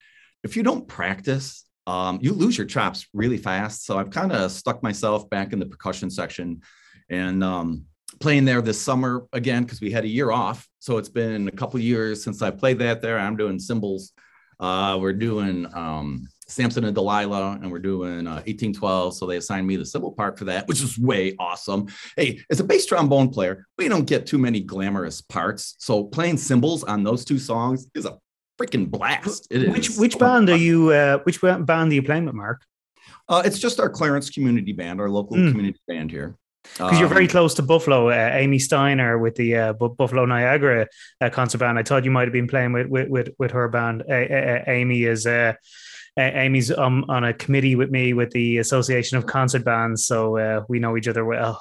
[0.42, 3.84] if you don't practice, um, you lose your chops really fast.
[3.84, 6.62] So I've kind of stuck myself back in the percussion section,
[7.10, 7.84] and um,
[8.20, 10.68] playing there this summer again because we had a year off.
[10.78, 13.18] So it's been a couple years since I played that there.
[13.18, 14.12] I'm doing cymbals.
[14.60, 19.16] Uh, we're doing um, Samson and Delilah, and we're doing uh, 1812.
[19.16, 21.86] So they assigned me the cymbal part for that, which is way awesome.
[22.16, 25.74] Hey, as a bass trombone player, we don't get too many glamorous parts.
[25.78, 28.16] So playing cymbals on those two songs is a
[28.60, 29.48] freaking blast.
[29.50, 30.90] It which is which so band are you?
[30.90, 32.62] Uh, which ba- band are you playing with, Mark?
[33.28, 35.50] Uh, it's just our Clarence Community Band, our local Mm.
[35.50, 36.36] community band here.
[36.72, 38.08] Because you're very Um, close to Buffalo.
[38.08, 40.88] Uh, Amy Steiner with the uh, Bu- Buffalo Niagara
[41.20, 41.78] uh, concert band.
[41.78, 44.02] I thought you might have been playing with with with, with her band.
[44.08, 45.26] Amy is.
[45.26, 45.54] Uh,
[46.16, 50.62] Amy's um, on a committee with me with the Association of Concert Bands, so uh,
[50.68, 51.60] we know each other well.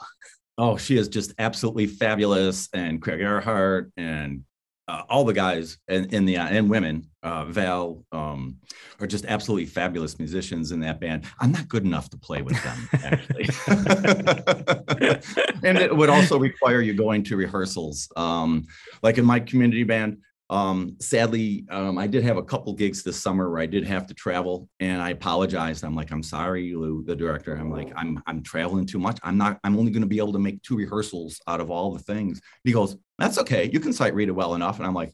[0.59, 4.43] Oh, she is just absolutely fabulous, and Craig Earhart and
[4.87, 8.57] uh, all the guys and in the and women, uh, Val, um,
[8.99, 11.25] are just absolutely fabulous musicians in that band.
[11.39, 13.49] I'm not good enough to play with them, actually,
[15.63, 18.09] and it would also require you going to rehearsals.
[18.17, 18.65] Um,
[19.01, 20.17] like in my community band,
[20.49, 24.05] um, sadly, um, I did have a couple gigs this summer where I did have
[24.07, 25.83] to travel, and I apologized.
[25.83, 27.55] I'm like, I'm sorry, Lou, the director.
[27.55, 29.17] I'm like, I'm I'm traveling too much.
[29.23, 29.59] I'm not.
[29.63, 32.41] I'm only going to be able to make two rehearsals out of all the things.
[32.65, 33.69] He goes, That's okay.
[33.71, 34.79] You can sight read it well enough.
[34.79, 35.13] And I'm like,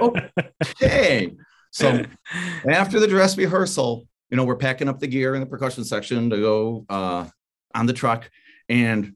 [0.00, 1.32] okay.
[1.72, 2.04] So
[2.70, 6.30] after the dress rehearsal, you know, we're packing up the gear in the percussion section
[6.30, 7.26] to go uh,
[7.74, 8.30] on the truck,
[8.68, 9.14] and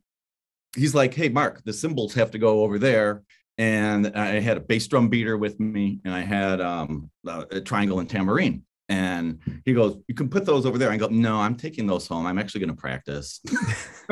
[0.75, 3.23] he's like, "Hey, Mark, the cymbals have to go over there."
[3.59, 7.61] And I had a bass drum beater with me, and I had um, a a
[7.61, 8.65] triangle and tambourine.
[8.89, 12.09] And he goes, "You can put those over there." I go, "No, I'm taking those
[12.09, 12.27] home.
[12.27, 13.41] I'm actually going to practice."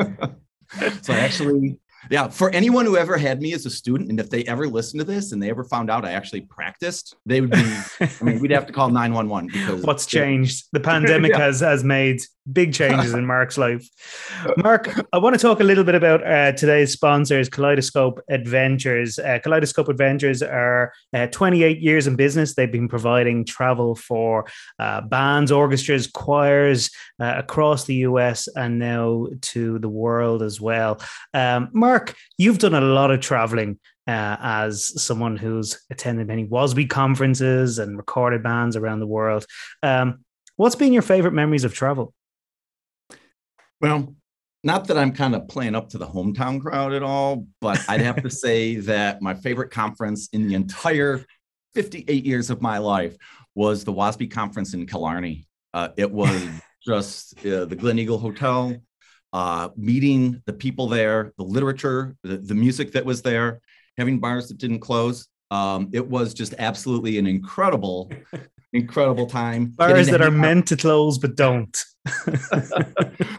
[1.01, 4.29] so I actually, yeah, for anyone who ever had me as a student, and if
[4.29, 7.51] they ever listened to this and they ever found out I actually practiced, they would
[7.51, 7.77] be.
[7.99, 10.65] I mean, we'd have to call nine one one because What's changed?
[10.71, 11.39] The pandemic Yeah.
[11.39, 13.87] has has made big changes in Mark's life.
[14.57, 19.19] Mark, I want to talk a little bit about uh, today's sponsors, Kaleidoscope Adventures.
[19.19, 22.55] Uh, Kaleidoscope Adventures are uh, 28 years in business.
[22.55, 24.45] They've been providing travel for
[24.79, 30.99] uh, bands, orchestras, choirs uh, across the US and now to the world as well.
[31.33, 36.89] Um, Mark, you've done a lot of traveling uh, as someone who's attended many WASBE
[36.89, 39.45] conferences and recorded bands around the world.
[39.83, 40.25] Um,
[40.55, 42.13] what's been your favorite memories of travel?
[43.81, 44.15] Well,
[44.63, 48.01] not that I'm kind of playing up to the hometown crowd at all, but I'd
[48.01, 51.25] have to say that my favorite conference in the entire
[51.73, 53.17] 58 years of my life
[53.55, 55.47] was the WASBE conference in Killarney.
[55.73, 56.47] Uh, it was
[56.85, 58.75] just uh, the Gleneagle Hotel,
[59.33, 63.61] uh, meeting the people there, the literature, the, the music that was there,
[63.97, 65.27] having bars that didn't close.
[65.49, 68.11] Um, it was just absolutely an incredible,
[68.73, 69.67] incredible time.
[69.67, 71.77] Bars that are out- meant to close but don't.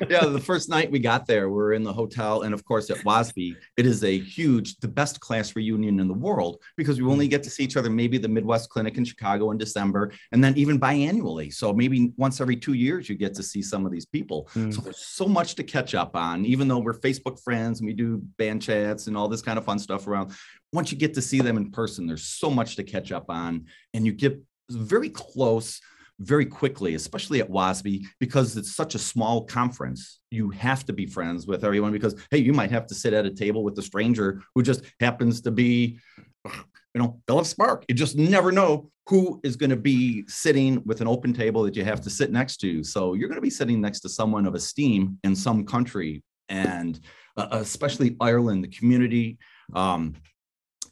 [0.09, 2.91] yeah, the first night we got there, we are in the hotel, and of course
[2.91, 7.11] at WASBE, it is a huge, the best class reunion in the world because we
[7.11, 10.45] only get to see each other maybe the Midwest Clinic in Chicago in December, and
[10.45, 11.53] then even biannually.
[11.53, 14.49] So maybe once every two years you get to see some of these people.
[14.55, 14.73] Mm.
[14.73, 17.95] So there's so much to catch up on, even though we're Facebook friends and we
[17.95, 20.33] do band chats and all this kind of fun stuff around.
[20.73, 23.67] Once you get to see them in person, there's so much to catch up on,
[23.93, 24.41] and you get
[24.75, 25.81] very close
[26.19, 30.21] very quickly, especially at WASBE, because it's such a small conference.
[30.31, 33.27] You have to be friends with everyone because, hey, you might have to sit at
[33.27, 35.99] a table with a stranger who just happens to be,
[36.45, 37.85] you know, Philip Sparke.
[37.89, 41.75] You just never know who is going to be sitting with an open table that
[41.75, 42.85] you have to sit next to.
[42.85, 47.01] So you're going to be sitting next to someone of esteem in some country, and
[47.37, 49.39] uh, especially Ireland, the community.
[49.75, 50.15] Um,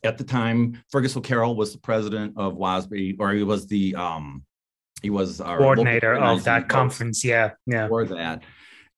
[0.03, 4.45] at the time, Fergus O'Carroll was the president of WASBE, or he was the um,
[5.03, 7.25] he was our Coordinator of that conference.
[7.25, 7.53] Yeah.
[7.67, 7.89] Yeah.
[7.89, 8.43] for that,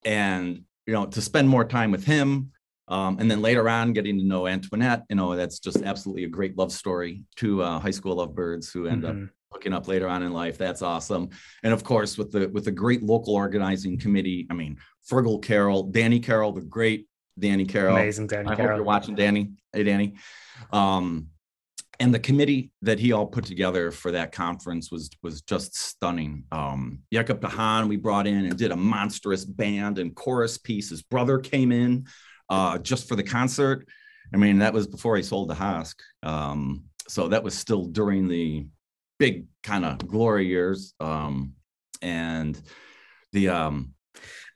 [0.05, 2.53] and you know to spend more time with him,
[2.88, 5.03] um, and then later on getting to know Antoinette.
[5.11, 7.23] You know that's just absolutely a great love story.
[7.37, 9.31] Two uh, high school lovebirds who end up Mhm.
[9.53, 10.57] hooking up later on in life.
[10.59, 11.31] That's awesome.
[11.62, 14.47] And of course, with the with the great local organizing committee.
[14.51, 14.79] I mean,
[15.11, 17.07] Fergal Carroll, Danny Carroll, the great
[17.38, 17.97] Danny Carroll.
[17.97, 18.85] Amazing, Danny I hope you're Carroll.
[18.85, 19.53] watching, Danny.
[19.73, 20.15] Hey, Danny.
[20.72, 21.29] Um,
[22.01, 26.44] and the committee that he all put together for that conference was was just stunning.
[26.51, 30.90] Um, Jacob de Haan we brought in and did a monstrous band and chorus piece.
[30.90, 32.07] His brother came in
[32.48, 33.87] uh, just for the concert.
[34.35, 36.01] I mean, that was before he sold De Haske.
[36.22, 38.66] Um, so that was still during the
[39.18, 40.94] big kind of glory years.
[40.98, 41.52] Um,
[42.00, 42.60] and
[43.33, 43.94] the um,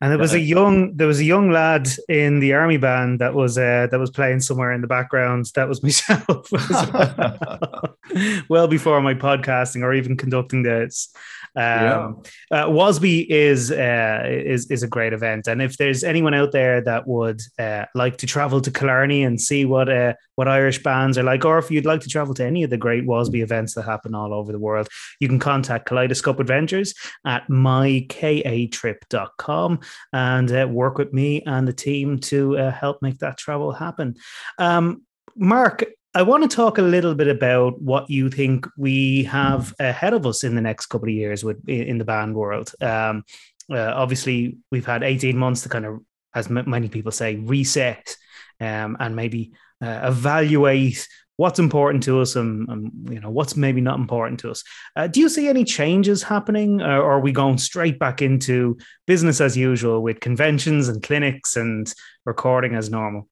[0.01, 3.34] And there was a young there was a young lad in the army band that
[3.34, 5.51] was uh, that was playing somewhere in the background.
[5.55, 6.51] That was myself.
[8.49, 11.12] well before my podcasting or even conducting this.
[11.57, 12.51] Um, yeah.
[12.51, 16.82] uh, WASBE is uh, is is a great event, and if there's anyone out there
[16.82, 21.16] that would uh, like to travel to Killarney and see what uh, what Irish bands
[21.16, 23.72] are like, or if you'd like to travel to any of the great WASBE events
[23.72, 24.86] that happen all over the world,
[25.18, 26.92] you can contact Kaleidoscope Adventures
[27.24, 29.80] at mykatrip.com
[30.12, 34.16] and uh, work with me and the team to uh, help make that travel happen.
[34.59, 35.03] Um,
[35.37, 35.84] Mark,
[36.14, 40.26] I want to talk a little bit about what you think we have ahead of
[40.26, 42.72] us in the next couple of years with in the band world.
[42.80, 43.24] Um,
[43.70, 46.01] uh, obviously, we've had 18 months to kind of,
[46.34, 48.16] as m- many people say, reset
[48.61, 51.07] um, and maybe uh, evaluate
[51.37, 54.62] what's important to us and, and, you know what's maybe not important to us.
[54.95, 58.76] Uh, do you see any changes happening, or are we going straight back into
[59.07, 61.93] business as usual with conventions and clinics and
[62.24, 63.28] recording as normal?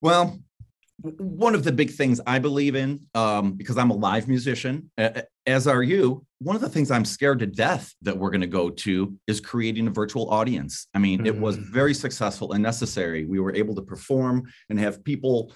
[0.00, 0.38] Well,
[1.02, 4.90] one of the big things I believe in, um, because I'm a live musician,
[5.46, 8.46] as are you, one of the things I'm scared to death that we're going to
[8.46, 10.86] go to is creating a virtual audience.
[10.94, 11.26] I mean, mm-hmm.
[11.26, 11.64] it was mm.
[11.72, 13.24] very successful and necessary.
[13.24, 15.52] We were able to perform and have people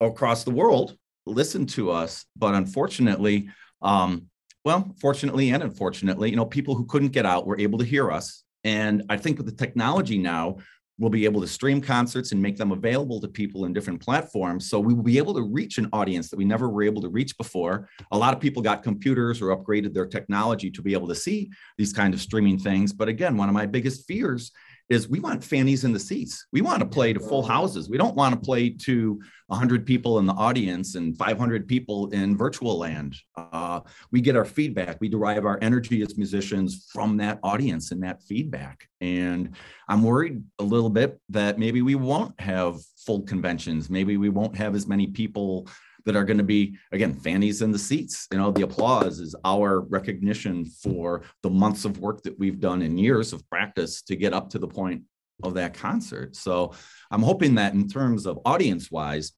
[0.00, 0.96] across the world
[1.26, 2.24] listen to us.
[2.36, 3.48] But unfortunately,
[3.82, 4.26] um,
[4.64, 8.10] well, fortunately and unfortunately, you know, people who couldn't get out were able to hear
[8.10, 8.42] us.
[8.64, 10.58] And I think with the technology now,
[11.00, 14.68] We'll be able to stream concerts and make them available to people in different platforms.
[14.68, 17.08] So we will be able to reach an audience that we never were able to
[17.08, 17.88] reach before.
[18.12, 21.50] A lot of people got computers or upgraded their technology to be able to see
[21.78, 22.92] these kind of streaming things.
[22.92, 24.52] But again, one of my biggest fears
[24.90, 26.46] is we want fannies in the seats.
[26.52, 27.88] We want to play to full houses.
[27.88, 32.36] We don't want to play to 100 people in the audience and 500 people in
[32.36, 33.16] virtual land.
[33.36, 33.80] Uh,
[34.10, 35.00] we get our feedback.
[35.00, 38.88] We derive our energy as musicians from that audience and that feedback.
[39.00, 39.54] And
[39.88, 43.90] I'm worried a little bit that maybe we won't have full conventions.
[43.90, 45.68] Maybe we won't have as many people
[46.04, 48.26] that are going to be again fannies in the seats.
[48.32, 52.82] You know the applause is our recognition for the months of work that we've done
[52.82, 55.02] and years of practice to get up to the point
[55.42, 56.36] of that concert.
[56.36, 56.72] So
[57.10, 59.32] i'm hoping that in terms of audience wise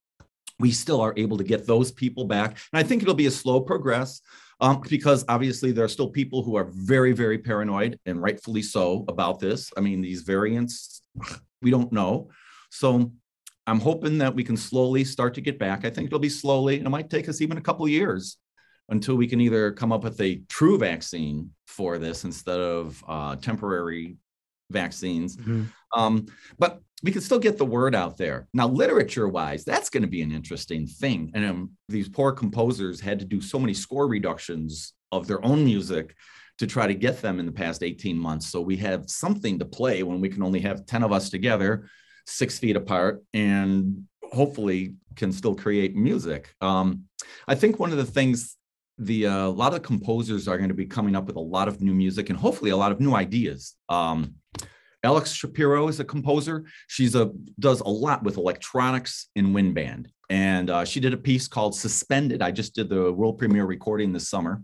[0.59, 2.51] we still are able to get those people back.
[2.71, 4.21] And i think it'll be a slow progress
[4.59, 9.05] um, because obviously there are still people who are very very paranoid and rightfully so
[9.07, 9.71] about this.
[9.77, 11.01] I mean these variants
[11.61, 12.29] we don't know.
[12.69, 13.11] So
[13.65, 15.85] I'm hoping that we can slowly start to get back.
[15.85, 16.79] I think it'll be slowly.
[16.79, 18.37] It might take us even a couple years
[18.89, 23.35] until we can either come up with a true vaccine for this instead of uh,
[23.37, 24.17] temporary
[24.69, 25.37] vaccines.
[25.37, 25.63] Mm-hmm.
[25.97, 26.25] Um,
[26.59, 28.47] but we can still get the word out there.
[28.53, 31.31] Now, literature wise, that's going to be an interesting thing.
[31.33, 35.63] And um, these poor composers had to do so many score reductions of their own
[35.63, 36.15] music
[36.59, 38.49] to try to get them in the past 18 months.
[38.49, 41.89] So we have something to play when we can only have 10 of us together
[42.25, 46.53] six feet apart and hopefully can still create music.
[46.61, 47.03] Um,
[47.47, 48.57] I think one of the things
[48.97, 51.67] the uh, a lot of composers are going to be coming up with a lot
[51.67, 53.75] of new music and hopefully a lot of new ideas.
[53.89, 54.35] Um,
[55.03, 56.63] Alex Shapiro is a composer.
[56.87, 61.17] She's a does a lot with electronics in wind band, and uh, she did a
[61.17, 64.63] piece called "Suspended." I just did the world premiere recording this summer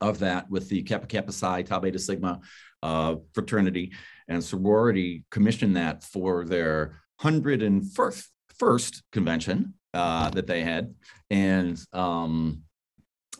[0.00, 2.40] of that with the Kappa Kappa Psi Tau Beta Sigma
[2.82, 3.92] uh, fraternity,
[4.30, 8.26] and sorority commissioned that for their 101st
[8.58, 10.94] first convention uh, that they had.
[11.30, 12.62] And um,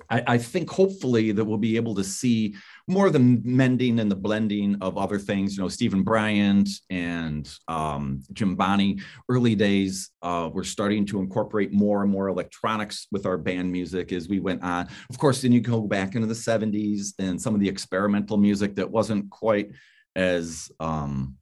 [0.08, 2.54] I, I, think hopefully that we'll be able to see
[2.88, 5.56] more of the mending and the blending of other things.
[5.56, 11.72] You know, Steven Bryant and um, Jim Bonney, early days, uh, we're starting to incorporate
[11.72, 14.88] more and more electronics with our band music as we went on.
[15.10, 18.74] Of course, then you go back into the 70s and some of the experimental music
[18.76, 19.70] that wasn't quite
[20.16, 21.36] as um,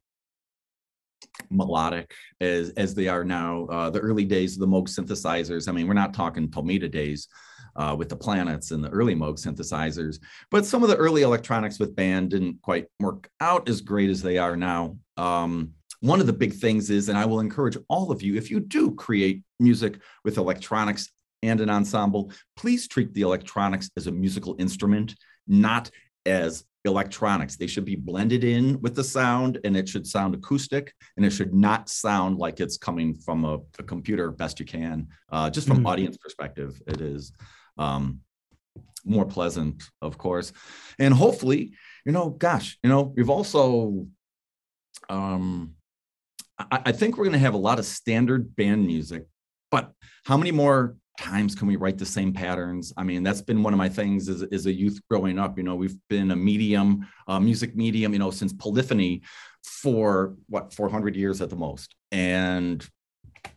[1.51, 3.67] melodic as as they are now.
[3.67, 5.69] Uh, the early days of the Moog synthesizers.
[5.69, 7.29] I mean, we're not talking Tomita days
[7.77, 10.19] uh, with the planets and the early Moog synthesizers,
[10.51, 14.23] but some of the early electronics with band didn't quite work out as great as
[14.23, 14.97] they are now.
[15.17, 18.51] Um, one of the big things is, and I will encourage all of you, if
[18.51, 21.09] you do create music with electronics
[21.43, 25.15] and an ensemble, please treat the electronics as a musical instrument,
[25.47, 25.91] not
[26.25, 27.57] as electronics.
[27.57, 31.31] They should be blended in with the sound and it should sound acoustic and it
[31.31, 35.09] should not sound like it's coming from a, a computer best you can.
[35.31, 35.89] Uh, just from mm.
[35.89, 37.33] audience perspective, it is
[37.77, 38.21] um,
[39.05, 40.53] more pleasant, of course.
[40.99, 41.73] And hopefully,
[42.05, 44.07] you know, gosh, you know, we've also,
[45.09, 45.75] um,
[46.59, 49.25] I, I think we're going to have a lot of standard band music,
[49.71, 49.93] but
[50.25, 53.73] how many more times can we write the same patterns i mean that's been one
[53.73, 57.07] of my things as, as a youth growing up you know we've been a medium
[57.27, 59.21] uh, music medium you know since polyphony
[59.69, 62.87] for what 400 years at the most, and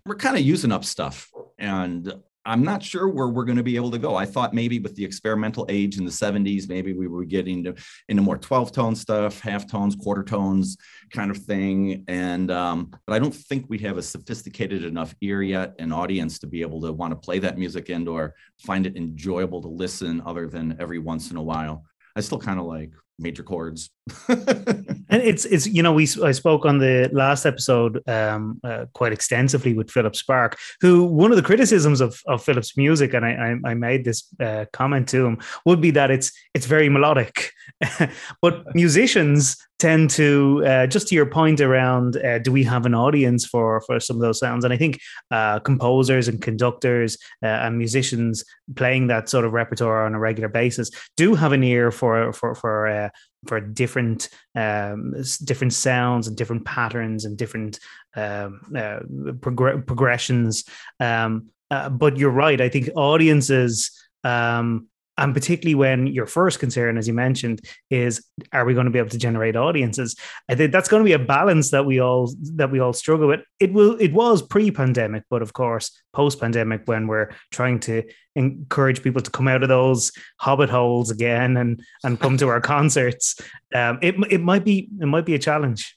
[0.05, 1.29] we're kind of using up stuff.
[1.57, 2.13] And
[2.45, 4.15] I'm not sure where we're going to be able to go.
[4.15, 7.75] I thought maybe with the experimental age in the 70s, maybe we were getting to,
[8.09, 10.77] into more 12 tone stuff, half tones, quarter tones
[11.11, 12.03] kind of thing.
[12.07, 16.39] And, um, but I don't think we have a sophisticated enough ear yet and audience
[16.39, 19.67] to be able to want to play that music and or find it enjoyable to
[19.67, 21.85] listen other than every once in a while.
[22.15, 23.89] I still kind of like major chords.
[24.27, 29.13] and it's it's you know we I spoke on the last episode um, uh, quite
[29.13, 33.57] extensively with Philip Sparke, who one of the criticisms of of Philip's music, and I
[33.65, 37.51] I, I made this uh, comment to him, would be that it's it's very melodic,
[38.41, 42.93] but musicians tend to uh, just to your point around uh, do we have an
[42.93, 44.63] audience for for some of those sounds?
[44.63, 44.99] And i think
[45.31, 50.49] uh, composers and conductors uh, and musicians playing that sort of repertoire on a regular
[50.49, 53.09] basis do have an ear for for for uh,
[53.47, 55.15] for different um,
[55.45, 57.79] different sounds and different patterns and different
[58.15, 58.99] um, uh,
[59.41, 60.63] prog- progressions.
[60.99, 61.49] Um,
[61.91, 62.61] but you're right.
[62.61, 63.89] I think audiences
[64.23, 64.90] um,
[65.21, 68.99] and particularly when your first concern as you mentioned is are we going to be
[68.99, 70.15] able to generate audiences?
[70.49, 73.27] I think that's going to be a balance that we all that we all struggle
[73.27, 73.41] with.
[73.59, 78.03] It will it was pre-pandemic but of course post-pandemic when we're trying to
[78.35, 82.61] encourage people to come out of those hobbit holes again and and come to our
[82.75, 83.39] concerts
[83.75, 85.95] um, it, it might be it might be a challenge.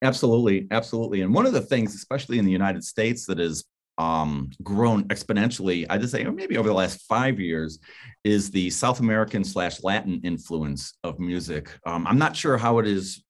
[0.00, 1.20] Absolutely absolutely.
[1.20, 3.64] And one of the things especially in the united states that is
[3.98, 7.78] um, grown exponentially, I just say or maybe over the last five years,
[8.24, 11.70] is the South American slash Latin influence of music.
[11.86, 13.22] Um, I'm not sure how it is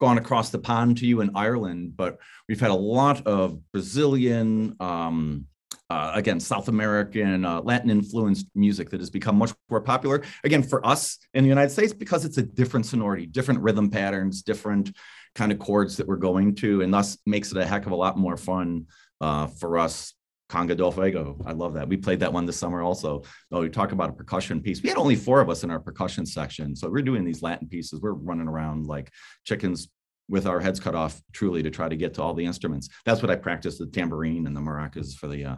[0.00, 2.18] gone across the pond to you in Ireland, but
[2.48, 5.46] we've had a lot of Brazilian, um,
[5.90, 10.22] uh, again, South American, uh, Latin influenced music that has become much more popular.
[10.44, 14.42] Again, for us in the United States, because it's a different sonority, different rhythm patterns,
[14.42, 14.96] different
[15.34, 17.96] kind of chords that we're going to, and thus makes it a heck of a
[17.96, 18.86] lot more fun
[19.20, 20.14] uh, for us,
[20.50, 21.40] Conga del Fuego.
[21.46, 21.88] I love that.
[21.88, 23.22] We played that one this summer also.
[23.52, 24.82] Oh, we talk about a percussion piece.
[24.82, 26.74] We had only four of us in our percussion section.
[26.74, 28.00] So we're doing these Latin pieces.
[28.00, 29.10] We're running around like
[29.44, 29.88] chickens
[30.28, 32.88] with our heads cut off, truly, to try to get to all the instruments.
[33.04, 35.56] That's what I practiced the tambourine and the maracas for the uh,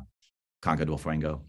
[0.63, 1.45] Conga del Fuego.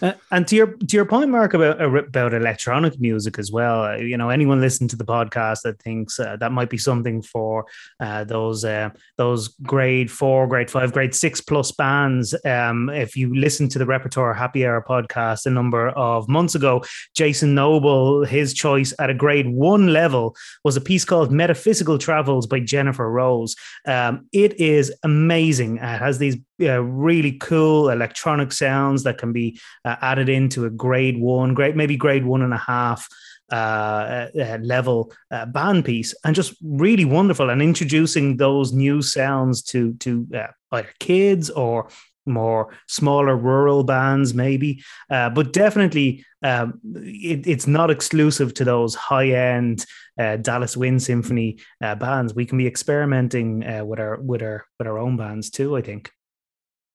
[0.00, 3.84] Uh, and to your to your point, Mark, about about electronic music as well.
[3.84, 7.20] Uh, you know, anyone listening to the podcast that thinks uh, that might be something
[7.22, 7.66] for
[8.00, 12.34] uh, those uh, those grade four, grade five, grade six plus bands.
[12.44, 16.84] Um, if you listen to the Repertoire Happy Hour podcast a number of months ago,
[17.14, 22.46] Jason Noble, his choice at a grade one level was a piece called "Metaphysical Travels"
[22.46, 23.56] by Jennifer Rose.
[23.86, 25.78] Um, it is amazing.
[25.78, 30.70] It has these uh, really cool electronic sounds that can be uh, added into a
[30.70, 33.08] grade one, grade maybe grade one and a half
[33.50, 37.50] uh, uh, level uh, band piece, and just really wonderful.
[37.50, 41.88] And introducing those new sounds to to uh, either kids or
[42.26, 48.94] more smaller rural bands, maybe, uh, but definitely um, it, it's not exclusive to those
[48.94, 49.84] high end
[50.18, 52.34] uh, Dallas Wind Symphony uh, bands.
[52.34, 55.76] We can be experimenting uh, with our with our with our own bands too.
[55.76, 56.12] I think.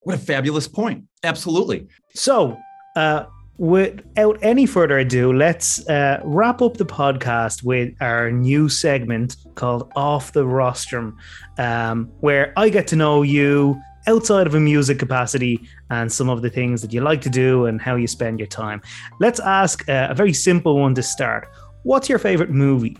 [0.04, 1.04] What a fabulous point!
[1.22, 1.86] Absolutely.
[2.14, 2.56] So
[2.96, 3.24] uh,
[3.58, 9.90] without any further ado, let's uh, wrap up the podcast with our new segment called
[9.96, 11.16] Off the Rostrum,
[11.58, 16.42] um, where I get to know you outside of a music capacity and some of
[16.42, 18.82] the things that you like to do and how you spend your time.
[19.20, 21.48] Let's ask uh, a very simple one to start.
[21.84, 22.96] What's your favorite movie?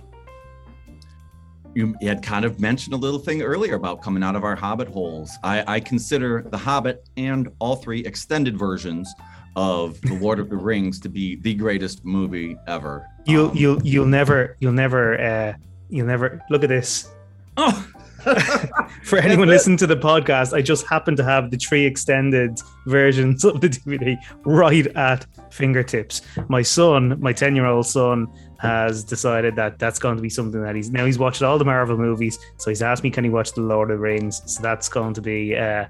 [1.74, 4.88] You had kind of mentioned a little thing earlier about coming out of our Hobbit
[4.88, 5.30] holes.
[5.42, 9.12] I, I consider The Hobbit and all three extended versions
[9.56, 13.06] of the Lord of the Rings to be the greatest movie ever.
[13.26, 15.54] You um, you you'll never you'll never uh,
[15.88, 17.10] you'll never look at this.
[17.56, 17.86] Oh.
[19.02, 23.44] For anyone listening to the podcast, I just happen to have the three extended versions
[23.44, 24.16] of the DVD
[24.46, 26.22] right at fingertips.
[26.48, 28.26] My son, my 10 year old son,
[28.64, 31.64] has decided that that's going to be something that he's now he's watched all the
[31.64, 32.38] Marvel movies.
[32.56, 34.42] So he's asked me, can he watch The Lord of the Rings?
[34.46, 35.56] So that's going to be.
[35.56, 35.86] Uh,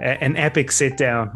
[0.00, 1.30] an epic sit down.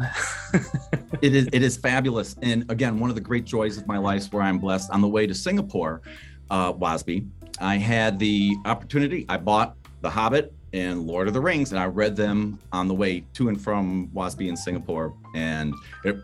[1.21, 4.33] it is it is fabulous, and again, one of the great joys of my life,
[4.33, 4.89] where I'm blessed.
[4.89, 6.01] On the way to Singapore,
[6.49, 7.27] uh, WASBE,
[7.59, 9.25] I had the opportunity.
[9.29, 12.93] I bought The Hobbit and Lord of the Rings, and I read them on the
[12.93, 16.17] way to and from WASBE in Singapore, and it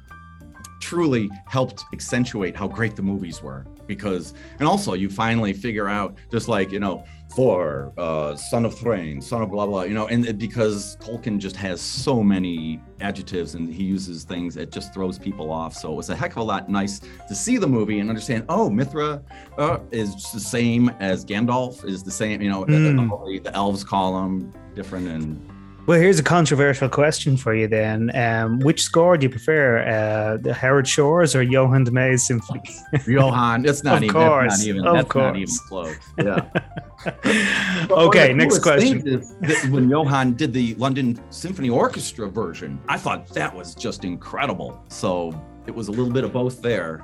[0.82, 3.66] truly helped accentuate how great the movies were
[3.96, 7.04] because and also you finally figure out just like you know
[7.36, 11.38] for uh, son of Thrain, son of blah blah, you know, and it, because Tolkien
[11.38, 15.74] just has so many adjectives and he uses things it just throws people off.
[15.74, 18.46] So it was a heck of a lot nice to see the movie and understand.
[18.50, 19.22] Oh, Mithra
[19.58, 22.42] uh, is the same as Gandalf is the same.
[22.42, 23.26] You know, mm.
[23.26, 25.51] the, the elves call him different and
[25.86, 28.16] well, here's a controversial question for you then.
[28.16, 32.62] Um, which score do you prefer, uh, the Howard Shore's or Johan de Meij's symphony?
[33.08, 34.86] Johan, it's not, even, course, not even.
[34.86, 35.24] Of course.
[35.24, 35.96] not even close.
[36.18, 37.88] Yeah.
[37.90, 39.24] okay, next question.
[39.72, 44.84] when Johan did the London Symphony Orchestra version, I thought that was just incredible.
[44.90, 45.34] So
[45.66, 47.04] it was a little bit of both there.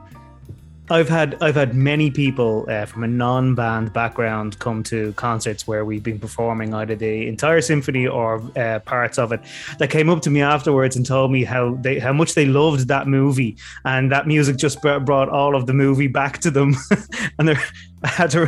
[0.90, 5.84] I've had I've had many people uh, from a non-band background come to concerts where
[5.84, 9.42] we've been performing either the entire symphony or uh, parts of it.
[9.80, 12.88] That came up to me afterwards and told me how they how much they loved
[12.88, 16.76] that movie and that music just brought all of the movie back to them.
[17.40, 17.64] and they're
[18.04, 18.48] I had to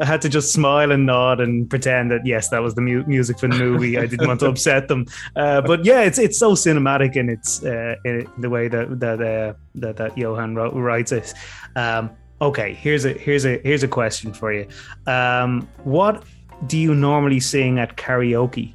[0.00, 3.04] I had to just smile and nod and pretend that yes, that was the mu-
[3.06, 3.96] music for the movie.
[3.98, 7.64] I didn't want to upset them, uh, but yeah, it's it's so cinematic in its
[7.64, 11.32] uh, in the way that that uh, that, that Johan writes it.
[11.76, 12.10] Um,
[12.42, 14.68] okay, here's a here's a here's a question for you.
[15.06, 16.24] Um, what
[16.66, 18.74] do you normally sing at karaoke?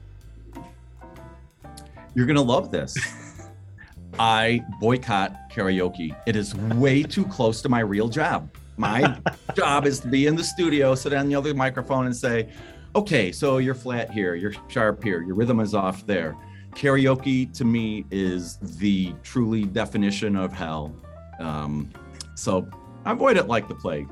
[2.16, 2.96] You're gonna love this.
[4.20, 6.16] I boycott karaoke.
[6.26, 8.50] It is way too close to my real job.
[8.78, 9.18] My
[9.56, 12.50] job is to be in the studio, sit on the other microphone, and say,
[12.96, 16.36] okay, so you're flat here, you're sharp here, your rhythm is off there.
[16.74, 20.94] Karaoke to me is the truly definition of hell.
[21.40, 21.90] Um,
[22.36, 22.68] so
[23.06, 24.10] I avoid it like the plague.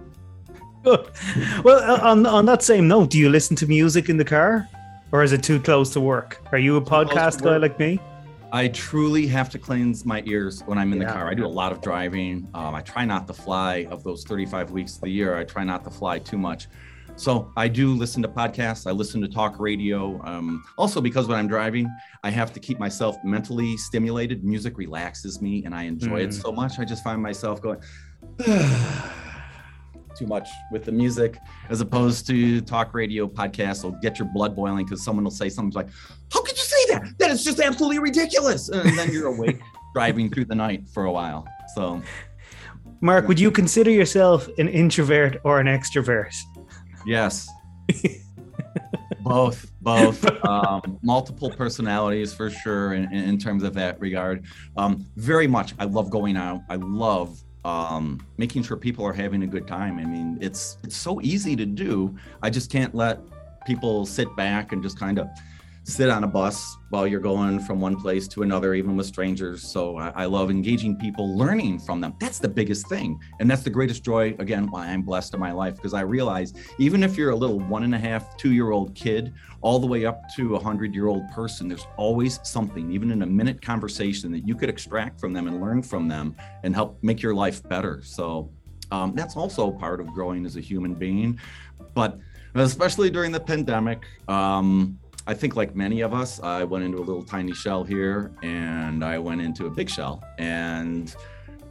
[0.83, 1.09] Good.
[1.63, 4.67] Well, uh, on on that same note, do you listen to music in the car,
[5.13, 6.41] or is it too close to work?
[6.51, 7.99] Are you a podcast guy like me?
[8.53, 11.07] I truly have to cleanse my ears when I'm in yeah.
[11.07, 11.27] the car.
[11.27, 12.47] I do a lot of driving.
[12.53, 15.35] Um, I try not to fly of those 35 weeks of the year.
[15.35, 16.67] I try not to fly too much.
[17.15, 18.85] So I do listen to podcasts.
[18.85, 20.21] I listen to talk radio.
[20.23, 21.91] Um, also, because when I'm driving,
[22.23, 24.43] I have to keep myself mentally stimulated.
[24.43, 26.25] Music relaxes me, and I enjoy mm.
[26.25, 26.77] it so much.
[26.77, 27.79] I just find myself going
[30.15, 31.39] too much with the music,
[31.69, 33.83] as opposed to talk radio podcasts.
[33.83, 35.89] Will get your blood boiling because someone will say something like,
[36.31, 36.62] "How could you
[37.17, 37.27] that?
[37.27, 39.59] That is just absolutely ridiculous!" And then you're awake
[39.93, 41.47] driving through the night for a while.
[41.75, 42.01] So.
[43.01, 46.33] Mark, would you consider yourself an introvert or an extrovert?
[47.05, 47.49] Yes.
[49.19, 50.25] both, both.
[50.45, 54.45] Um, multiple personalities for sure in, in terms of that regard.
[54.77, 55.73] Um, very much.
[55.79, 56.61] I love going out.
[56.69, 59.97] I love um, making sure people are having a good time.
[59.97, 62.15] I mean, it's it's so easy to do.
[62.41, 63.19] I just can't let
[63.65, 65.27] people sit back and just kind of
[65.83, 69.61] sit on a bus while you're going from one place to another, even with strangers.
[69.63, 72.15] So I, I, love engaging people, learning from them.
[72.19, 73.19] That's the biggest thing.
[73.39, 76.53] And that's the greatest joy, again, why I'm blessed in my life, because I realize
[76.79, 79.87] even if you're a little one and a half, two year old kid, all the
[79.87, 83.61] way up to a hundred year old person, there's always something, even in a minute
[83.61, 87.35] conversation, that you could extract from them and learn from them and help make your
[87.35, 88.01] life better.
[88.03, 88.49] So
[88.91, 91.39] um, that's also part of growing as a human being.
[91.93, 92.19] But
[92.55, 97.05] especially during the pandemic, um, I think, like many of us, I went into a
[97.05, 100.23] little tiny shell here and I went into a big shell.
[100.37, 101.15] And,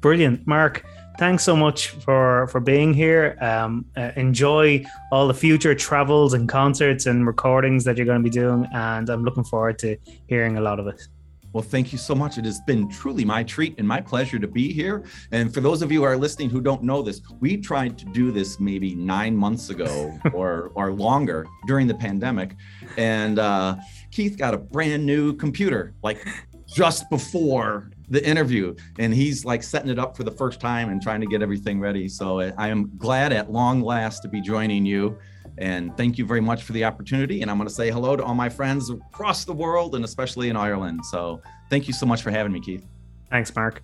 [0.00, 0.44] Brilliant.
[0.44, 0.84] Mark
[1.18, 3.36] thanks so much for for being here.
[3.40, 8.24] Um, uh, enjoy all the future travels and concerts and recordings that you're going to
[8.24, 9.96] be doing, and I'm looking forward to
[10.26, 11.08] hearing a lot of it.
[11.52, 12.36] Well, thank you so much.
[12.36, 15.04] It has been truly my treat and my pleasure to be here.
[15.32, 18.04] And for those of you who are listening who don't know this, we tried to
[18.06, 22.54] do this maybe nine months ago or or longer during the pandemic,
[22.98, 23.76] and uh,
[24.10, 26.26] Keith got a brand new computer like
[26.66, 31.02] just before the interview and he's like setting it up for the first time and
[31.02, 32.08] trying to get everything ready.
[32.08, 35.18] So eh, i am glad at long last to be joining you
[35.58, 38.22] and thank you very much for the opportunity and i'm going to say hello to
[38.22, 41.04] all my friends across the world and especially in ireland.
[41.06, 41.40] So
[41.70, 42.86] thank you so much for having me keith.
[43.30, 43.82] Thanks mark.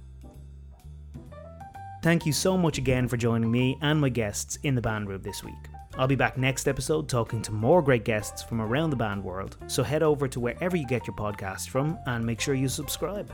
[2.03, 5.23] Thank you so much again for joining me and my guests in the band room
[5.23, 5.55] this week.
[5.97, 9.59] I'll be back next episode talking to more great guests from around the band world,
[9.67, 13.33] so head over to wherever you get your podcast from and make sure you subscribe.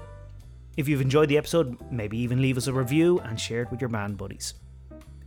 [0.78, 3.80] If you've enjoyed the episode, maybe even leave us a review and share it with
[3.80, 4.54] your band buddies.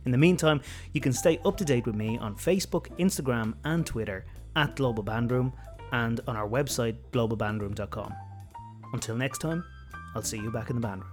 [0.06, 0.62] In the meantime,
[0.94, 4.24] you can stay up to date with me on Facebook, Instagram, and Twitter
[4.56, 5.52] at Global Bandroom
[5.92, 8.14] and on our website globalbandroom.com.
[8.94, 9.62] Until next time,
[10.14, 11.11] I'll see you back in the bandroom.